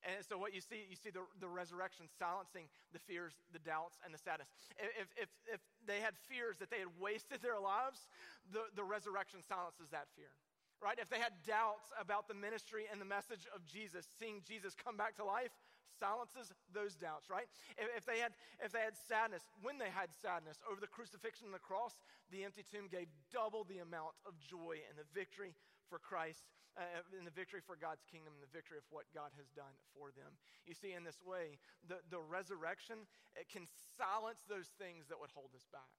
And 0.05 0.21
so 0.21 0.37
what 0.37 0.53
you 0.53 0.61
see, 0.61 0.85
you 0.85 0.93
see 0.93 1.09
the, 1.09 1.25
the 1.41 1.49
resurrection 1.49 2.05
silencing 2.05 2.69
the 2.93 3.01
fears, 3.01 3.33
the 3.49 3.61
doubts, 3.61 3.97
and 4.05 4.13
the 4.13 4.21
sadness. 4.21 4.49
If, 4.77 5.09
if, 5.17 5.29
if 5.49 5.61
they 5.89 5.97
had 5.97 6.13
fears 6.29 6.61
that 6.61 6.69
they 6.69 6.77
had 6.77 6.93
wasted 7.01 7.41
their 7.41 7.57
lives, 7.57 8.05
the, 8.53 8.69
the 8.77 8.85
resurrection 8.85 9.41
silences 9.41 9.89
that 9.89 10.05
fear. 10.13 10.29
Right? 10.77 11.01
If 11.01 11.09
they 11.09 11.17
had 11.17 11.33
doubts 11.41 11.89
about 11.97 12.29
the 12.29 12.37
ministry 12.37 12.85
and 12.91 13.01
the 13.01 13.09
message 13.09 13.49
of 13.49 13.65
Jesus, 13.65 14.05
seeing 14.21 14.45
Jesus 14.45 14.77
come 14.77 14.93
back 14.93 15.17
to 15.17 15.25
life, 15.25 15.55
silences 15.97 16.53
those 16.75 16.93
doubts, 16.93 17.31
right? 17.31 17.47
If, 17.79 17.87
if, 17.97 18.05
they 18.05 18.19
had, 18.19 18.35
if 18.59 18.75
they 18.75 18.83
had 18.83 18.99
sadness, 19.07 19.47
when 19.63 19.79
they 19.79 19.89
had 19.89 20.11
sadness 20.11 20.59
over 20.67 20.83
the 20.83 20.91
crucifixion 20.91 21.47
and 21.47 21.55
the 21.55 21.63
cross, 21.63 21.95
the 22.31 22.43
empty 22.43 22.67
tomb 22.67 22.91
gave 22.91 23.07
double 23.31 23.63
the 23.63 23.79
amount 23.79 24.13
of 24.27 24.35
joy 24.43 24.83
and 24.91 24.99
the 24.99 25.07
victory 25.15 25.55
for 25.87 26.01
Christ, 26.01 26.49
uh, 26.75 27.01
in 27.15 27.23
the 27.23 27.33
victory 27.33 27.63
for 27.63 27.79
God's 27.79 28.03
kingdom, 28.03 28.35
and 28.35 28.43
the 28.43 28.51
victory 28.51 28.77
of 28.77 28.87
what 28.91 29.07
God 29.15 29.31
has 29.39 29.47
done 29.55 29.71
for 29.95 30.11
them. 30.11 30.35
You 30.67 30.75
see, 30.75 30.91
in 30.91 31.07
this 31.07 31.23
way, 31.23 31.57
the, 31.87 32.03
the 32.11 32.19
resurrection 32.19 33.07
it 33.37 33.47
can 33.47 33.69
silence 33.95 34.43
those 34.45 34.73
things 34.75 35.07
that 35.07 35.17
would 35.19 35.31
hold 35.31 35.55
us 35.55 35.65
back. 35.71 35.93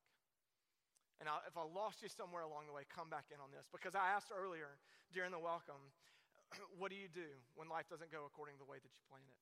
And 1.16 1.32
I, 1.32 1.40
if 1.48 1.56
I 1.56 1.64
lost 1.64 2.04
you 2.04 2.12
somewhere 2.12 2.44
along 2.44 2.68
the 2.68 2.76
way, 2.76 2.84
come 2.92 3.08
back 3.08 3.32
in 3.32 3.40
on 3.40 3.48
this. 3.48 3.64
Because 3.72 3.96
I 3.96 4.12
asked 4.12 4.28
earlier 4.28 4.76
during 5.16 5.32
the 5.32 5.40
welcome, 5.40 5.80
what 6.80 6.92
do 6.92 6.96
you 6.96 7.08
do 7.08 7.40
when 7.56 7.72
life 7.72 7.88
doesn't 7.88 8.12
go 8.12 8.28
according 8.28 8.60
to 8.60 8.62
the 8.62 8.68
way 8.68 8.76
that 8.76 8.92
you 8.92 9.00
plan 9.08 9.24
it? 9.24 9.40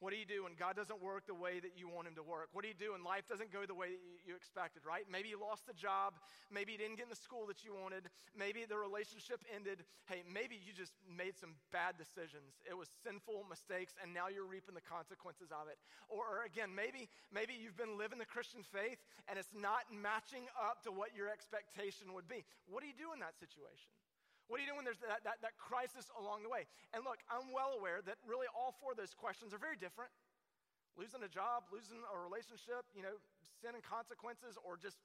What 0.00 0.12
do 0.12 0.18
you 0.18 0.26
do 0.26 0.44
when 0.44 0.58
God 0.58 0.76
doesn't 0.76 1.00
work 1.00 1.26
the 1.26 1.34
way 1.34 1.60
that 1.60 1.78
you 1.78 1.88
want 1.88 2.08
him 2.08 2.14
to 2.18 2.22
work? 2.22 2.50
What 2.52 2.62
do 2.62 2.68
you 2.68 2.76
do 2.76 2.92
when 2.92 3.02
life 3.04 3.24
doesn't 3.24 3.54
go 3.54 3.64
the 3.64 3.74
way 3.74 3.94
that 3.94 4.22
you 4.26 4.34
expected, 4.36 4.82
right? 4.84 5.06
Maybe 5.08 5.30
you 5.30 5.40
lost 5.40 5.66
the 5.66 5.72
job. 5.72 6.18
Maybe 6.52 6.72
you 6.72 6.78
didn't 6.78 7.00
get 7.00 7.08
in 7.08 7.14
the 7.14 7.18
school 7.18 7.46
that 7.46 7.64
you 7.64 7.72
wanted. 7.72 8.10
Maybe 8.36 8.66
the 8.68 8.76
relationship 8.76 9.40
ended. 9.48 9.86
Hey, 10.04 10.26
maybe 10.26 10.58
you 10.58 10.74
just 10.76 10.92
made 11.08 11.38
some 11.38 11.56
bad 11.72 11.96
decisions. 11.96 12.58
It 12.68 12.76
was 12.76 12.90
sinful 13.00 13.46
mistakes, 13.48 13.94
and 14.02 14.12
now 14.12 14.28
you're 14.28 14.48
reaping 14.48 14.74
the 14.74 14.84
consequences 14.84 15.48
of 15.54 15.70
it. 15.72 15.78
Or, 16.10 16.26
or 16.26 16.38
again, 16.44 16.74
maybe, 16.74 17.08
maybe 17.32 17.54
you've 17.56 17.78
been 17.78 17.96
living 17.96 18.18
the 18.18 18.28
Christian 18.28 18.60
faith 18.60 18.98
and 19.28 19.38
it's 19.38 19.54
not 19.54 19.88
matching 19.88 20.50
up 20.58 20.82
to 20.84 20.92
what 20.92 21.16
your 21.16 21.30
expectation 21.30 22.12
would 22.12 22.28
be. 22.28 22.44
What 22.68 22.82
do 22.82 22.88
you 22.90 22.98
do 22.98 23.12
in 23.14 23.20
that 23.24 23.38
situation? 23.38 23.88
What 24.48 24.60
do 24.60 24.62
you 24.62 24.68
do 24.68 24.76
when 24.76 24.84
there's 24.84 25.00
that, 25.00 25.24
that, 25.24 25.40
that 25.40 25.56
crisis 25.56 26.12
along 26.20 26.44
the 26.44 26.52
way? 26.52 26.68
And 26.92 27.00
look, 27.00 27.24
I'm 27.32 27.48
well 27.48 27.72
aware 27.76 28.04
that 28.04 28.20
really 28.28 28.46
all 28.52 28.76
four 28.76 28.92
of 28.92 28.98
those 29.00 29.16
questions 29.16 29.56
are 29.56 29.62
very 29.62 29.80
different. 29.80 30.12
Losing 30.94 31.24
a 31.24 31.32
job, 31.32 31.66
losing 31.72 31.98
a 32.06 32.16
relationship, 32.20 32.86
you 32.94 33.02
know, 33.02 33.16
sin 33.58 33.74
and 33.74 33.82
consequences, 33.82 34.60
or 34.62 34.76
just 34.78 35.00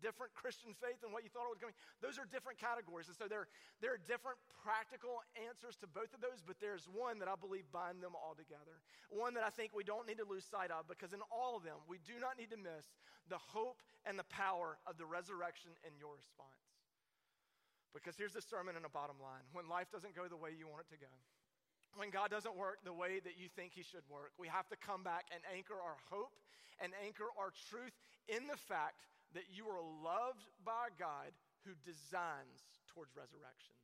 different 0.00 0.32
Christian 0.36 0.76
faith 0.76 1.00
than 1.00 1.12
what 1.12 1.24
you 1.24 1.30
thought 1.32 1.48
it 1.48 1.52
was 1.52 1.60
going 1.60 1.72
to 1.72 1.78
be. 1.78 2.04
Those 2.04 2.20
are 2.20 2.28
different 2.28 2.60
categories. 2.60 3.08
And 3.08 3.16
so 3.16 3.28
there, 3.28 3.48
there 3.80 3.96
are 3.96 4.02
different 4.04 4.36
practical 4.60 5.24
answers 5.34 5.76
to 5.80 5.86
both 5.88 6.12
of 6.12 6.20
those, 6.20 6.44
but 6.44 6.60
there's 6.60 6.84
one 6.88 7.18
that 7.20 7.28
I 7.28 7.36
believe 7.36 7.64
bind 7.72 8.04
them 8.04 8.12
all 8.12 8.36
together. 8.36 8.80
One 9.08 9.32
that 9.34 9.44
I 9.44 9.50
think 9.50 9.72
we 9.72 9.84
don't 9.84 10.04
need 10.04 10.20
to 10.20 10.28
lose 10.28 10.44
sight 10.44 10.70
of 10.70 10.88
because 10.88 11.16
in 11.16 11.24
all 11.32 11.56
of 11.56 11.64
them, 11.64 11.80
we 11.88 11.98
do 12.04 12.20
not 12.20 12.36
need 12.36 12.52
to 12.52 12.60
miss 12.60 12.92
the 13.28 13.40
hope 13.40 13.80
and 14.04 14.18
the 14.18 14.28
power 14.28 14.78
of 14.86 15.00
the 15.00 15.06
resurrection 15.06 15.72
in 15.82 15.92
your 15.98 16.14
response. 16.14 16.60
Because 17.94 18.16
here's 18.16 18.36
the 18.36 18.44
sermon 18.44 18.76
and 18.76 18.84
a 18.84 18.92
bottom 18.92 19.16
line 19.22 19.44
when 19.52 19.68
life 19.68 19.88
doesn't 19.90 20.14
go 20.14 20.28
the 20.28 20.36
way 20.36 20.52
you 20.52 20.68
want 20.68 20.84
it 20.84 20.90
to 20.92 21.00
go, 21.00 21.12
when 21.96 22.12
God 22.12 22.30
doesn't 22.30 22.56
work 22.56 22.84
the 22.84 22.92
way 22.92 23.20
that 23.24 23.40
you 23.40 23.48
think 23.48 23.72
He 23.72 23.82
should 23.82 24.04
work, 24.08 24.36
we 24.36 24.48
have 24.48 24.68
to 24.68 24.76
come 24.76 25.02
back 25.02 25.32
and 25.32 25.40
anchor 25.48 25.80
our 25.80 25.96
hope 26.12 26.36
and 26.76 26.92
anchor 27.00 27.32
our 27.40 27.52
truth 27.72 27.96
in 28.28 28.46
the 28.46 28.60
fact 28.68 29.08
that 29.32 29.48
you 29.48 29.64
are 29.66 29.80
loved 29.80 30.44
by 30.64 30.92
God 31.00 31.32
who 31.64 31.72
designs 31.82 32.68
towards 32.92 33.16
resurrection. 33.16 33.74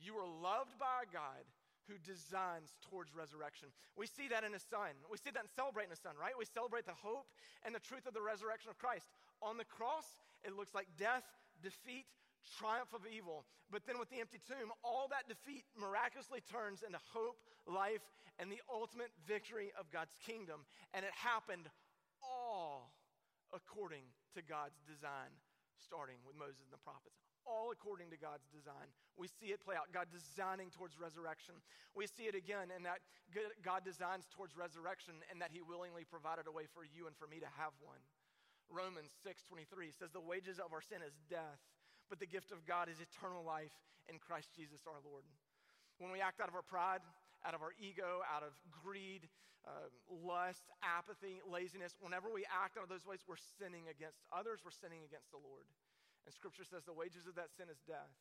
You 0.00 0.16
are 0.16 0.26
loved 0.26 0.74
by 0.80 1.06
God 1.12 1.44
who 1.86 2.00
designs 2.00 2.72
towards 2.88 3.12
resurrection. 3.14 3.68
We 3.98 4.06
see 4.06 4.32
that 4.32 4.44
in 4.44 4.52
His 4.56 4.64
Son. 4.64 4.96
We 5.10 5.18
see 5.18 5.30
that 5.34 5.44
in 5.44 5.50
celebrating 5.52 5.90
His 5.90 6.00
Son, 6.00 6.16
right? 6.16 6.32
We 6.38 6.46
celebrate 6.46 6.86
the 6.86 6.96
hope 6.96 7.28
and 7.66 7.74
the 7.74 7.82
truth 7.82 8.06
of 8.06 8.14
the 8.14 8.22
resurrection 8.22 8.70
of 8.70 8.78
Christ. 8.78 9.06
On 9.42 9.58
the 9.58 9.68
cross, 9.68 10.06
it 10.42 10.56
looks 10.56 10.74
like 10.74 10.86
death, 10.96 11.26
defeat, 11.60 12.06
triumph 12.58 12.92
of 12.92 13.06
evil. 13.06 13.44
But 13.70 13.86
then 13.86 13.98
with 13.98 14.10
the 14.10 14.20
empty 14.20 14.40
tomb, 14.44 14.70
all 14.84 15.08
that 15.10 15.28
defeat 15.28 15.64
miraculously 15.78 16.42
turns 16.44 16.82
into 16.82 16.98
hope, 17.12 17.40
life, 17.66 18.04
and 18.38 18.50
the 18.50 18.60
ultimate 18.68 19.10
victory 19.26 19.72
of 19.78 19.90
God's 19.90 20.12
kingdom. 20.24 20.66
And 20.92 21.04
it 21.04 21.14
happened 21.14 21.70
all 22.20 22.92
according 23.52 24.04
to 24.34 24.40
God's 24.40 24.80
design, 24.88 25.32
starting 25.76 26.16
with 26.24 26.36
Moses 26.36 26.64
and 26.64 26.72
the 26.72 26.80
prophets. 26.80 27.20
All 27.42 27.74
according 27.74 28.14
to 28.14 28.18
God's 28.18 28.46
design. 28.54 28.86
We 29.18 29.26
see 29.26 29.50
it 29.50 29.58
play 29.58 29.74
out. 29.74 29.90
God 29.90 30.06
designing 30.14 30.70
towards 30.70 30.94
resurrection. 30.94 31.58
We 31.90 32.06
see 32.06 32.30
it 32.30 32.38
again 32.38 32.70
in 32.70 32.86
that 32.86 33.02
God 33.66 33.82
designs 33.82 34.30
towards 34.30 34.54
resurrection 34.54 35.18
and 35.26 35.42
that 35.42 35.50
He 35.50 35.58
willingly 35.58 36.06
provided 36.06 36.46
a 36.46 36.54
way 36.54 36.70
for 36.70 36.86
you 36.86 37.10
and 37.10 37.18
for 37.18 37.26
me 37.26 37.42
to 37.42 37.50
have 37.58 37.74
one. 37.82 37.98
Romans 38.70 39.12
6:23 39.26 39.92
says 39.92 40.14
the 40.14 40.22
wages 40.22 40.62
of 40.62 40.72
our 40.72 40.80
sin 40.80 41.02
is 41.02 41.18
death, 41.28 41.60
but 42.12 42.20
the 42.20 42.28
gift 42.28 42.52
of 42.52 42.60
God 42.68 42.92
is 42.92 43.00
eternal 43.00 43.40
life 43.40 43.72
in 44.04 44.20
Christ 44.20 44.52
Jesus 44.52 44.84
our 44.84 45.00
Lord. 45.00 45.24
When 45.96 46.12
we 46.12 46.20
act 46.20 46.44
out 46.44 46.52
of 46.52 46.52
our 46.52 46.60
pride, 46.60 47.00
out 47.40 47.56
of 47.56 47.64
our 47.64 47.72
ego, 47.80 48.20
out 48.28 48.44
of 48.44 48.52
greed, 48.68 49.32
um, 49.64 49.88
lust, 50.20 50.68
apathy, 50.84 51.40
laziness. 51.48 51.96
Whenever 52.04 52.28
we 52.28 52.44
act 52.52 52.76
out 52.76 52.84
of 52.84 52.92
those 52.92 53.08
ways, 53.08 53.24
we're 53.24 53.40
sinning 53.56 53.88
against 53.88 54.20
others, 54.28 54.60
we're 54.60 54.76
sinning 54.76 55.08
against 55.08 55.32
the 55.32 55.40
Lord. 55.40 55.64
And 56.28 56.36
Scripture 56.36 56.68
says 56.68 56.84
the 56.84 56.92
wages 56.92 57.24
of 57.24 57.32
that 57.40 57.48
sin 57.56 57.72
is 57.72 57.80
death. 57.88 58.12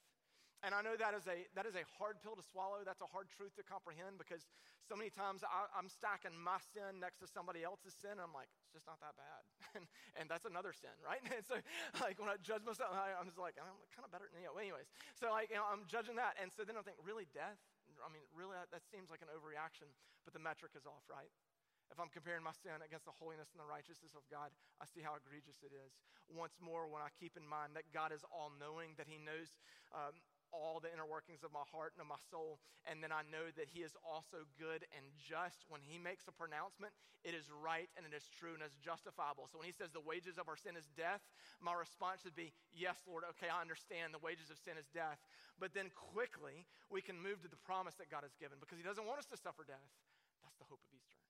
And 0.62 0.78
I 0.78 0.86
know 0.86 0.94
that 0.94 1.18
is, 1.18 1.26
a, 1.26 1.50
that 1.58 1.66
is 1.66 1.74
a 1.74 1.82
hard 1.98 2.22
pill 2.22 2.38
to 2.38 2.46
swallow. 2.46 2.86
That's 2.86 3.02
a 3.02 3.10
hard 3.10 3.34
truth 3.34 3.58
to 3.58 3.66
comprehend 3.66 4.22
because 4.22 4.46
so 4.86 4.94
many 4.94 5.10
times 5.10 5.42
I, 5.42 5.66
am 5.74 5.90
stacking 5.90 6.38
my 6.38 6.62
sin 6.70 7.02
next 7.02 7.18
to 7.26 7.28
somebody 7.30 7.66
else's 7.66 7.98
sin. 7.98 8.22
I'm 8.22 8.30
like, 8.30 8.46
it's 8.62 8.78
just 8.78 8.86
not 8.86 9.02
that 9.02 9.18
bad. 9.18 9.42
and, 9.82 9.86
and 10.22 10.26
that's 10.30 10.46
another 10.46 10.70
sin, 10.70 10.94
right? 11.02 11.22
And 11.34 11.42
so, 11.42 11.58
like, 11.98 12.22
when 12.22 12.30
I 12.30 12.38
judge 12.46 12.62
myself, 12.62 12.94
I, 12.94 13.18
am 13.18 13.26
just 13.26 13.42
like, 13.42 13.58
I'm 13.58 13.74
kind 13.90 14.06
of 14.06 14.14
better. 14.14 14.30
You 14.38 14.46
know, 14.46 14.62
anyways. 14.62 14.86
So, 15.18 15.34
like, 15.34 15.50
you 15.50 15.58
know, 15.58 15.66
I'm 15.66 15.90
judging 15.90 16.22
that. 16.22 16.38
And 16.38 16.54
so 16.54 16.62
then 16.62 16.78
I 16.78 16.86
think, 16.86 17.02
really, 17.02 17.26
death? 17.34 17.58
I 18.06 18.14
mean, 18.14 18.22
really, 18.30 18.54
that, 18.54 18.70
that 18.70 18.86
seems 18.86 19.10
like 19.10 19.26
an 19.26 19.34
overreaction. 19.34 19.90
But 20.22 20.38
the 20.38 20.44
metric 20.44 20.78
is 20.78 20.86
off, 20.86 21.02
right? 21.10 21.34
If 21.90 22.00
I'm 22.00 22.08
comparing 22.08 22.46
my 22.46 22.56
sin 22.56 22.80
against 22.80 23.04
the 23.04 23.16
holiness 23.18 23.52
and 23.52 23.60
the 23.60 23.68
righteousness 23.68 24.16
of 24.16 24.24
God, 24.32 24.48
I 24.80 24.88
see 24.88 25.04
how 25.04 25.20
egregious 25.20 25.60
it 25.60 25.76
is. 25.76 25.92
Once 26.32 26.56
more, 26.64 26.88
when 26.88 27.04
I 27.04 27.12
keep 27.20 27.36
in 27.36 27.44
mind 27.44 27.76
that 27.76 27.90
God 27.92 28.16
is 28.16 28.24
all 28.32 28.48
knowing, 28.56 28.96
that 28.96 29.12
He 29.12 29.20
knows 29.20 29.60
um, 29.92 30.16
all 30.52 30.84
the 30.84 30.92
inner 30.92 31.08
workings 31.08 31.42
of 31.42 31.52
my 31.56 31.66
heart 31.72 31.96
and 31.96 32.04
of 32.04 32.10
my 32.12 32.20
soul. 32.30 32.60
And 32.86 33.00
then 33.00 33.12
I 33.12 33.24
know 33.28 33.50
that 33.56 33.72
He 33.72 33.82
is 33.82 33.96
also 34.06 34.48
good 34.60 34.88
and 34.94 35.04
just. 35.18 35.66
When 35.68 35.82
He 35.84 35.98
makes 35.98 36.28
a 36.28 36.36
pronouncement, 36.36 36.94
it 37.24 37.34
is 37.34 37.50
right 37.50 37.90
and 37.98 38.04
it 38.04 38.14
is 38.14 38.28
true 38.30 38.56
and 38.56 38.62
it's 38.62 38.78
justifiable. 38.80 39.50
So 39.50 39.58
when 39.58 39.68
He 39.68 39.76
says 39.76 39.92
the 39.92 40.04
wages 40.04 40.38
of 40.38 40.52
our 40.52 40.60
sin 40.60 40.78
is 40.80 40.88
death, 40.94 41.24
my 41.64 41.74
response 41.74 42.22
should 42.22 42.38
be, 42.38 42.54
Yes, 42.72 43.00
Lord, 43.04 43.26
okay, 43.36 43.50
I 43.50 43.60
understand 43.60 44.14
the 44.14 44.24
wages 44.24 44.54
of 44.54 44.62
sin 44.62 44.78
is 44.78 44.88
death. 44.92 45.20
But 45.58 45.74
then 45.74 45.90
quickly, 45.94 46.70
we 46.92 47.02
can 47.02 47.18
move 47.18 47.42
to 47.42 47.50
the 47.52 47.60
promise 47.66 47.96
that 47.98 48.12
God 48.12 48.28
has 48.28 48.36
given 48.38 48.62
because 48.62 48.78
He 48.78 48.86
doesn't 48.86 49.08
want 49.08 49.18
us 49.18 49.30
to 49.34 49.38
suffer 49.40 49.66
death. 49.66 49.92
That's 50.46 50.58
the 50.62 50.68
hope 50.68 50.82
of 50.82 50.92
Easter. 50.92 51.22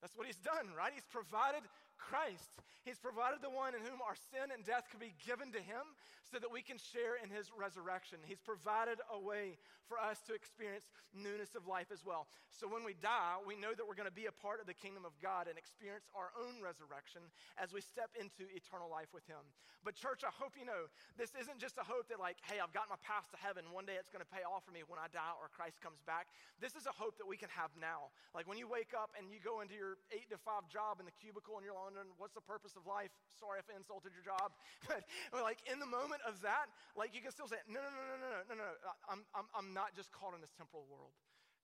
That's 0.00 0.16
what 0.16 0.26
he's 0.26 0.40
done, 0.40 0.72
right? 0.72 0.92
He's 0.92 1.06
provided 1.12 1.60
Christ. 2.00 2.56
He's 2.82 2.98
provided 2.98 3.44
the 3.44 3.52
one 3.52 3.76
in 3.76 3.84
whom 3.84 4.00
our 4.00 4.16
sin 4.32 4.48
and 4.48 4.64
death 4.64 4.88
can 4.88 4.98
be 4.98 5.12
given 5.20 5.52
to 5.52 5.60
him 5.60 5.84
so 6.24 6.38
that 6.38 6.48
we 6.48 6.62
can 6.62 6.78
share 6.78 7.20
in 7.20 7.28
his 7.28 7.52
resurrection. 7.52 8.22
He's 8.24 8.40
provided 8.40 9.02
a 9.12 9.18
way 9.18 9.58
for 9.84 9.98
us 9.98 10.22
to 10.30 10.32
experience 10.32 10.86
newness 11.10 11.58
of 11.58 11.66
life 11.66 11.90
as 11.90 12.06
well. 12.06 12.30
So 12.48 12.70
when 12.70 12.86
we 12.86 12.94
die, 13.02 13.42
we 13.42 13.58
know 13.58 13.74
that 13.74 13.82
we're 13.82 13.98
going 13.98 14.08
to 14.08 14.14
be 14.14 14.30
a 14.30 14.36
part 14.38 14.62
of 14.62 14.70
the 14.70 14.78
kingdom 14.78 15.02
of 15.02 15.12
God 15.18 15.50
and 15.50 15.58
experience 15.58 16.06
our 16.14 16.30
own 16.38 16.62
resurrection 16.62 17.26
as 17.58 17.74
we 17.74 17.82
step 17.82 18.14
into 18.14 18.46
eternal 18.54 18.86
life 18.86 19.10
with 19.10 19.26
him. 19.26 19.42
But, 19.82 19.96
church, 19.96 20.22
I 20.22 20.30
hope 20.30 20.54
you 20.60 20.68
know 20.68 20.92
this 21.16 21.32
isn't 21.34 21.58
just 21.58 21.80
a 21.80 21.86
hope 21.86 22.06
that, 22.12 22.20
like, 22.20 22.36
hey, 22.44 22.60
I've 22.60 22.76
got 22.76 22.92
my 22.92 23.00
path 23.00 23.26
to 23.32 23.38
heaven. 23.40 23.64
One 23.72 23.88
day 23.88 23.96
it's 23.96 24.12
going 24.12 24.22
to 24.22 24.28
pay 24.28 24.44
off 24.44 24.62
for 24.68 24.70
me 24.76 24.84
when 24.84 25.00
I 25.00 25.08
die 25.08 25.34
or 25.40 25.48
Christ 25.50 25.80
comes 25.80 26.04
back. 26.04 26.28
This 26.60 26.76
is 26.76 26.84
a 26.84 26.94
hope 26.94 27.16
that 27.18 27.26
we 27.26 27.40
can 27.40 27.48
have 27.50 27.72
now. 27.74 28.12
Like 28.36 28.46
when 28.46 28.60
you 28.60 28.68
wake 28.68 28.92
up 28.92 29.10
and 29.18 29.32
you 29.32 29.40
go 29.42 29.64
into 29.64 29.74
your 29.74 29.98
eight 30.12 30.28
to 30.30 30.38
five 30.38 30.68
job 30.68 31.00
in 31.00 31.08
the 31.08 31.16
cubicle 31.16 31.56
and 31.56 31.64
you're 31.64 31.80
wondering, 31.90 32.14
what's 32.22 32.38
the 32.38 32.46
purpose 32.46 32.78
of 32.78 32.86
life? 32.86 33.10
Sorry 33.34 33.58
if 33.58 33.66
I 33.66 33.74
insulted 33.74 34.14
your 34.14 34.22
job. 34.22 34.54
But 35.34 35.42
like 35.42 35.58
in 35.66 35.82
the 35.82 35.90
moment 35.90 36.22
of 36.22 36.38
that, 36.46 36.70
like 36.94 37.10
you 37.10 37.18
can 37.18 37.34
still 37.34 37.50
say, 37.50 37.58
no, 37.66 37.82
no, 37.82 37.90
no, 37.90 38.04
no, 38.14 38.16
no, 38.22 38.30
no, 38.46 38.54
no, 38.54 38.66
no. 38.78 38.90
I'm, 39.10 39.26
I'm, 39.34 39.46
I'm 39.50 39.70
not 39.74 39.98
just 39.98 40.14
caught 40.14 40.38
in 40.38 40.40
this 40.40 40.54
temporal 40.54 40.86
world. 40.86 41.10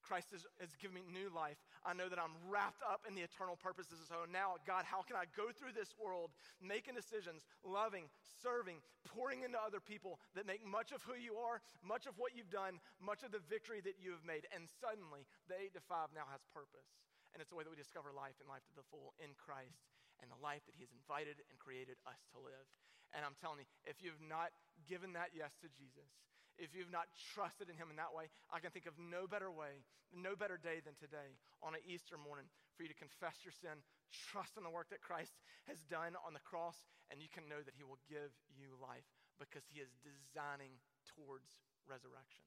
Christ 0.02 0.30
has, 0.30 0.46
has 0.62 0.70
given 0.78 0.94
me 0.94 1.02
new 1.10 1.26
life. 1.34 1.58
I 1.82 1.90
know 1.90 2.06
that 2.06 2.18
I'm 2.18 2.38
wrapped 2.46 2.82
up 2.86 3.02
in 3.10 3.18
the 3.18 3.26
eternal 3.26 3.58
purposes. 3.58 3.98
So 4.06 4.22
now, 4.30 4.62
God, 4.62 4.86
how 4.86 5.02
can 5.02 5.18
I 5.18 5.26
go 5.34 5.50
through 5.50 5.74
this 5.74 5.98
world 5.98 6.30
making 6.62 6.94
decisions, 6.94 7.42
loving, 7.66 8.06
serving, 8.22 8.78
pouring 9.02 9.42
into 9.42 9.58
other 9.58 9.82
people 9.82 10.22
that 10.38 10.46
make 10.46 10.62
much 10.62 10.94
of 10.94 11.02
who 11.02 11.18
you 11.18 11.34
are, 11.42 11.58
much 11.82 12.06
of 12.06 12.14
what 12.22 12.38
you've 12.38 12.54
done, 12.54 12.78
much 13.02 13.26
of 13.26 13.34
the 13.34 13.42
victory 13.50 13.82
that 13.82 13.98
you 13.98 14.14
have 14.14 14.22
made? 14.22 14.46
And 14.54 14.70
suddenly, 14.78 15.26
the 15.50 15.58
8 15.58 15.74
to 15.74 15.82
5 15.82 16.14
now 16.14 16.30
has 16.30 16.46
purpose. 16.54 16.86
And 17.34 17.42
it's 17.42 17.50
the 17.50 17.58
way 17.58 17.66
that 17.66 17.74
we 17.74 17.76
discover 17.76 18.14
life 18.14 18.38
and 18.38 18.46
life 18.46 18.62
to 18.70 18.74
the 18.78 18.86
full 18.86 19.12
in 19.18 19.34
Christ 19.34 19.95
and 20.20 20.29
the 20.33 20.40
life 20.40 20.64
that 20.66 20.76
He 20.76 20.85
has 20.85 20.92
invited 20.92 21.42
and 21.48 21.57
created 21.61 22.00
us 22.09 22.20
to 22.33 22.38
live. 22.40 22.66
And 23.14 23.22
I'm 23.22 23.38
telling 23.38 23.62
you, 23.62 23.68
if 23.87 24.02
you've 24.02 24.20
not 24.22 24.50
given 24.88 25.14
that 25.14 25.33
yes 25.37 25.55
to 25.62 25.68
Jesus, 25.72 26.11
if 26.57 26.72
you've 26.72 26.92
not 26.92 27.12
trusted 27.37 27.68
in 27.68 27.76
Him 27.76 27.92
in 27.92 28.00
that 28.00 28.16
way, 28.16 28.33
I 28.48 28.61
can 28.61 28.72
think 28.72 28.88
of 28.88 28.96
no 28.96 29.29
better 29.29 29.52
way, 29.52 29.85
no 30.12 30.33
better 30.33 30.57
day 30.57 30.81
than 30.81 30.96
today 30.96 31.37
on 31.61 31.76
an 31.76 31.85
Easter 31.85 32.16
morning 32.16 32.48
for 32.74 32.85
you 32.85 32.90
to 32.92 32.96
confess 32.96 33.44
your 33.44 33.52
sin, 33.52 33.76
trust 34.33 34.57
in 34.57 34.64
the 34.64 34.72
work 34.72 34.88
that 34.88 35.05
Christ 35.05 35.37
has 35.68 35.81
done 35.92 36.16
on 36.24 36.33
the 36.33 36.44
cross, 36.44 36.76
and 37.12 37.20
you 37.20 37.29
can 37.29 37.48
know 37.48 37.61
that 37.61 37.76
He 37.76 37.85
will 37.85 38.00
give 38.09 38.33
you 38.57 38.76
life 38.81 39.07
because 39.37 39.68
He 39.68 39.85
is 39.85 39.92
designing 40.00 40.81
towards 41.12 41.61
resurrection. 41.85 42.44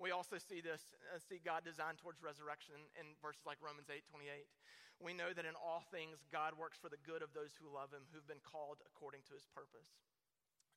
We 0.00 0.10
also 0.10 0.40
see 0.40 0.60
this, 0.60 0.92
uh, 1.12 1.20
see 1.20 1.38
God 1.40 1.62
designed 1.62 1.98
towards 1.98 2.24
resurrection 2.24 2.76
in, 2.98 3.14
verses 3.20 3.44
like 3.44 3.60
Romans 3.60 3.92
8 3.92 4.02
28. 4.08 4.48
We 5.02 5.12
know 5.12 5.34
that 5.34 5.44
in 5.44 5.58
all 5.58 5.82
things, 5.90 6.22
God 6.30 6.54
works 6.54 6.78
for 6.78 6.88
the 6.88 7.00
good 7.02 7.22
of 7.26 7.34
those 7.34 7.58
who 7.58 7.66
love 7.66 7.90
him, 7.90 8.06
who've 8.14 8.26
been 8.26 8.42
called 8.42 8.78
according 8.86 9.26
to 9.30 9.34
his 9.34 9.46
purpose. 9.50 9.98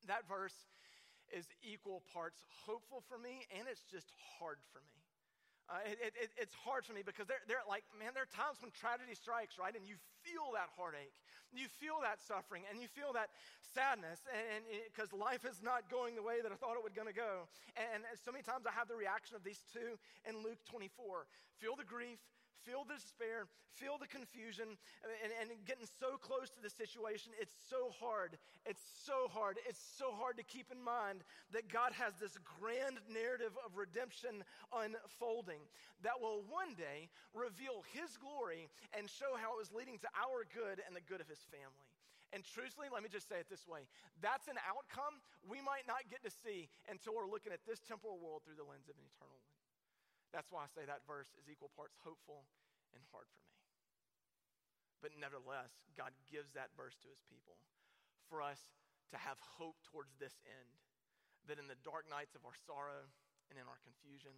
That 0.09 0.25
verse 0.25 0.69
is 1.33 1.45
equal 1.61 2.01
parts 2.13 2.41
hopeful 2.65 3.01
for 3.01 3.17
me 3.17 3.49
and 3.49 3.65
it's 3.69 3.85
just 3.85 4.13
hard 4.37 4.61
for 4.69 4.81
me. 4.85 5.01
Uh, 5.65 5.81
it, 5.89 6.13
it, 6.13 6.29
it's 6.37 6.53
hard 6.53 6.85
for 6.85 6.93
me 6.93 7.01
because 7.01 7.25
they're, 7.25 7.41
they're 7.49 7.65
like, 7.65 7.81
man, 7.97 8.13
there 8.13 8.21
are 8.21 8.29
times 8.29 8.61
when 8.61 8.69
tragedy 8.69 9.17
strikes, 9.17 9.57
right? 9.57 9.73
And 9.73 9.81
you 9.81 9.97
feel 10.21 10.53
that 10.53 10.69
heartache, 10.77 11.17
you 11.49 11.65
feel 11.81 12.05
that 12.05 12.21
suffering, 12.21 12.69
and 12.69 12.77
you 12.77 12.85
feel 12.85 13.17
that 13.17 13.33
sadness, 13.73 14.21
and 14.29 14.61
because 14.85 15.09
life 15.09 15.41
is 15.41 15.65
not 15.65 15.89
going 15.89 16.13
the 16.13 16.21
way 16.21 16.45
that 16.45 16.53
I 16.53 16.57
thought 16.61 16.77
it 16.77 16.85
was 16.85 16.93
going 16.93 17.09
to 17.09 17.17
go. 17.17 17.49
And, 17.73 18.05
and 18.05 18.17
so 18.21 18.29
many 18.29 18.45
times 18.45 18.69
I 18.69 18.77
have 18.77 18.85
the 18.85 18.99
reaction 18.99 19.33
of 19.33 19.41
these 19.41 19.65
two 19.73 19.97
in 20.29 20.45
Luke 20.45 20.61
24 20.69 21.25
feel 21.57 21.73
the 21.73 21.87
grief, 21.87 22.21
feel 22.65 22.83
the 22.83 22.97
despair, 22.97 23.45
feel 23.77 24.01
the 24.01 24.09
confusion, 24.09 24.65
and, 25.05 25.31
and 25.37 25.53
getting 25.69 25.85
so 25.85 26.17
close 26.17 26.49
to 26.49 26.61
the 26.61 26.73
situation. 26.73 27.31
It's 27.37 27.53
so 27.69 27.93
hard. 28.01 28.41
It's 28.65 28.81
so 29.05 29.29
hard. 29.29 29.61
It's 29.69 29.79
so 29.79 30.11
hard 30.11 30.41
to 30.41 30.43
keep 30.43 30.73
in 30.73 30.81
mind 30.81 31.21
that 31.53 31.69
God 31.69 31.93
has 31.93 32.17
this 32.17 32.35
grand 32.57 32.97
narrative 33.05 33.53
of 33.61 33.77
redemption 33.77 34.41
unfolding 34.73 35.61
that 36.01 36.17
will 36.17 36.41
one 36.49 36.73
day 36.73 37.13
reveal 37.37 37.85
His 37.93 38.17
glory 38.17 38.67
and 38.97 39.05
show 39.05 39.37
how 39.37 39.53
it 39.53 39.61
was 39.61 39.69
leading 39.69 40.01
to 40.01 40.09
our 40.17 40.43
good 40.49 40.81
and 40.81 40.97
the 40.97 41.05
good 41.05 41.21
of 41.21 41.29
His 41.29 41.45
family. 41.53 41.85
And 42.33 42.43
truthfully, 42.43 42.91
let 42.91 42.99
me 42.99 43.07
just 43.07 43.29
say 43.29 43.39
it 43.39 43.47
this 43.47 43.63
way 43.63 43.87
that's 44.19 44.51
an 44.51 44.59
outcome 44.67 45.21
we 45.47 45.61
might 45.61 45.85
not 45.87 46.03
get 46.09 46.19
to 46.25 46.33
see 46.33 46.67
until 46.89 47.13
we're 47.15 47.29
looking 47.29 47.53
at 47.53 47.63
this 47.63 47.79
temporal 47.79 48.19
world 48.19 48.41
through 48.43 48.57
the 48.57 48.67
lens 48.67 48.89
of 48.89 48.97
an 48.97 49.05
eternal 49.07 49.39
one. 49.39 49.54
That's 50.35 50.51
why 50.51 50.67
I 50.67 50.69
say 50.75 50.83
that 50.83 51.07
verse 51.07 51.31
is 51.39 51.47
equal 51.47 51.71
parts 51.79 51.95
hopeful 52.03 52.43
and 52.91 52.99
hard 53.15 53.31
for 53.31 53.47
me. 53.47 53.55
But 54.99 55.15
nevertheless, 55.15 55.71
God 55.95 56.11
gives 56.27 56.51
that 56.59 56.75
verse 56.75 56.99
to 56.99 57.07
his 57.07 57.23
people 57.23 57.55
for 58.27 58.43
us 58.43 58.59
to 59.15 59.17
have 59.17 59.39
hope 59.39 59.79
towards 59.87 60.11
this 60.19 60.35
end. 60.43 60.75
That 61.47 61.55
in 61.55 61.71
the 61.71 61.79
dark 61.87 62.11
nights 62.11 62.35
of 62.35 62.43
our 62.43 62.57
sorrow 62.67 63.07
and 63.47 63.55
in 63.55 63.63
our 63.63 63.79
confusion, 63.87 64.35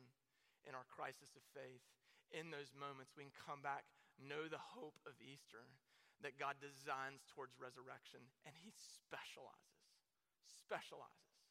in 0.70 0.78
our 0.78 0.86
crisis 0.86 1.34
of 1.34 1.42
faith, 1.58 1.82
in 2.30 2.54
those 2.54 2.76
moments, 2.78 3.18
we 3.18 3.26
can 3.26 3.34
come 3.34 3.66
back, 3.66 3.90
know 4.22 4.46
the 4.46 4.62
hope 4.78 5.02
of 5.08 5.18
Easter, 5.18 5.66
that 6.22 6.38
God 6.38 6.62
designs 6.62 7.26
towards 7.32 7.58
resurrection, 7.58 8.22
and 8.44 8.54
He 8.54 8.70
specializes, 8.76 9.82
specializes 10.44 11.42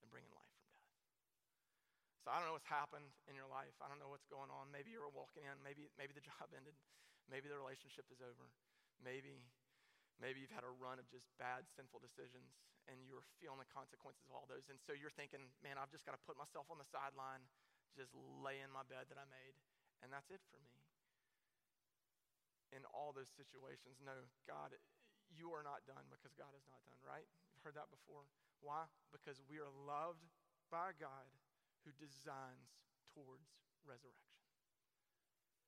in 0.00 0.08
bringing 0.08 0.32
life. 0.32 0.47
So 2.22 2.34
I 2.34 2.42
don't 2.42 2.50
know 2.50 2.56
what's 2.58 2.68
happened 2.68 3.08
in 3.30 3.38
your 3.38 3.48
life. 3.48 3.74
I 3.78 3.86
don't 3.86 4.02
know 4.02 4.10
what's 4.10 4.26
going 4.26 4.50
on. 4.50 4.68
Maybe 4.74 4.90
you 4.90 5.00
were 5.00 5.12
walking 5.14 5.46
in. 5.46 5.54
Maybe, 5.62 5.86
maybe 5.94 6.12
the 6.12 6.24
job 6.30 6.50
ended. 6.50 6.74
Maybe 7.30 7.46
the 7.46 7.58
relationship 7.58 8.08
is 8.10 8.18
over. 8.20 8.50
Maybe, 8.98 9.44
maybe 10.18 10.42
you've 10.42 10.54
had 10.54 10.66
a 10.66 10.74
run 10.82 10.98
of 10.98 11.06
just 11.08 11.30
bad, 11.38 11.68
sinful 11.78 12.02
decisions 12.02 12.58
and 12.88 13.04
you're 13.04 13.24
feeling 13.36 13.60
the 13.60 13.68
consequences 13.68 14.24
of 14.26 14.32
all 14.32 14.48
those. 14.48 14.72
And 14.72 14.80
so 14.80 14.96
you're 14.96 15.12
thinking, 15.12 15.44
man, 15.60 15.76
I've 15.76 15.92
just 15.92 16.08
got 16.08 16.16
to 16.16 16.22
put 16.24 16.40
myself 16.40 16.72
on 16.72 16.80
the 16.80 16.88
sideline, 16.88 17.44
just 17.92 18.16
lay 18.16 18.64
in 18.64 18.72
my 18.72 18.82
bed 18.88 19.12
that 19.12 19.20
I 19.20 19.28
made. 19.28 19.54
And 20.00 20.08
that's 20.08 20.32
it 20.32 20.40
for 20.48 20.56
me. 20.64 20.72
In 22.72 22.84
all 22.92 23.12
those 23.12 23.28
situations, 23.28 24.00
no, 24.00 24.16
God, 24.48 24.72
you 25.32 25.52
are 25.52 25.64
not 25.64 25.84
done 25.84 26.08
because 26.08 26.32
God 26.36 26.52
is 26.56 26.64
not 26.68 26.80
done, 26.88 27.00
right? 27.04 27.28
You've 27.52 27.64
heard 27.64 27.76
that 27.76 27.92
before. 27.92 28.24
Why? 28.64 28.88
Because 29.12 29.40
we 29.48 29.60
are 29.60 29.72
loved 29.84 30.24
by 30.72 30.96
God 30.96 31.28
who 31.84 31.90
designs 31.98 32.74
towards 33.14 33.50
resurrection. 33.86 34.38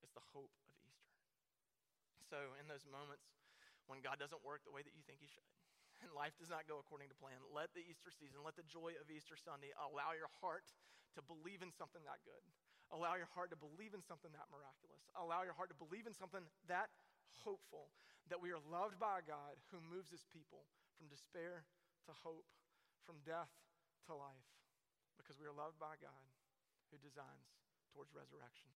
It's 0.04 0.14
the 0.14 0.24
hope 0.32 0.52
of 0.66 0.74
Easter. 0.84 1.10
So, 2.26 2.54
in 2.60 2.70
those 2.70 2.86
moments 2.86 3.26
when 3.90 3.98
God 3.98 4.22
doesn't 4.22 4.46
work 4.46 4.62
the 4.62 4.70
way 4.70 4.86
that 4.86 4.94
you 4.94 5.02
think 5.02 5.18
He 5.18 5.26
should, 5.26 5.46
and 6.02 6.14
life 6.14 6.38
does 6.38 6.52
not 6.52 6.70
go 6.70 6.78
according 6.78 7.10
to 7.10 7.16
plan, 7.18 7.42
let 7.50 7.74
the 7.74 7.82
Easter 7.82 8.14
season, 8.14 8.46
let 8.46 8.54
the 8.54 8.66
joy 8.66 8.94
of 9.02 9.10
Easter 9.10 9.34
Sunday 9.34 9.74
allow 9.74 10.14
your 10.14 10.30
heart 10.38 10.70
to 11.18 11.20
believe 11.26 11.60
in 11.60 11.74
something 11.74 12.00
that 12.06 12.22
good. 12.22 12.44
Allow 12.90 13.18
your 13.18 13.30
heart 13.34 13.54
to 13.54 13.58
believe 13.58 13.94
in 13.94 14.02
something 14.02 14.30
that 14.34 14.50
miraculous. 14.50 15.02
Allow 15.14 15.46
your 15.46 15.54
heart 15.54 15.70
to 15.70 15.78
believe 15.78 16.10
in 16.10 16.14
something 16.14 16.42
that 16.66 16.90
hopeful, 17.46 17.90
that 18.26 18.42
we 18.42 18.50
are 18.50 18.62
loved 18.66 18.98
by 18.98 19.22
a 19.22 19.24
God 19.26 19.58
who 19.70 19.78
moves 19.78 20.10
his 20.10 20.26
people 20.26 20.66
from 20.98 21.06
despair 21.06 21.66
to 22.06 22.12
hope, 22.26 22.46
from 23.06 23.22
death 23.22 23.50
to 24.10 24.14
life 24.14 24.50
because 25.22 25.38
we 25.38 25.46
are 25.46 25.54
loved 25.54 25.78
by 25.78 26.00
God 26.00 26.26
who 26.90 26.98
designs 26.98 27.52
towards 27.92 28.10
resurrection. 28.16 28.66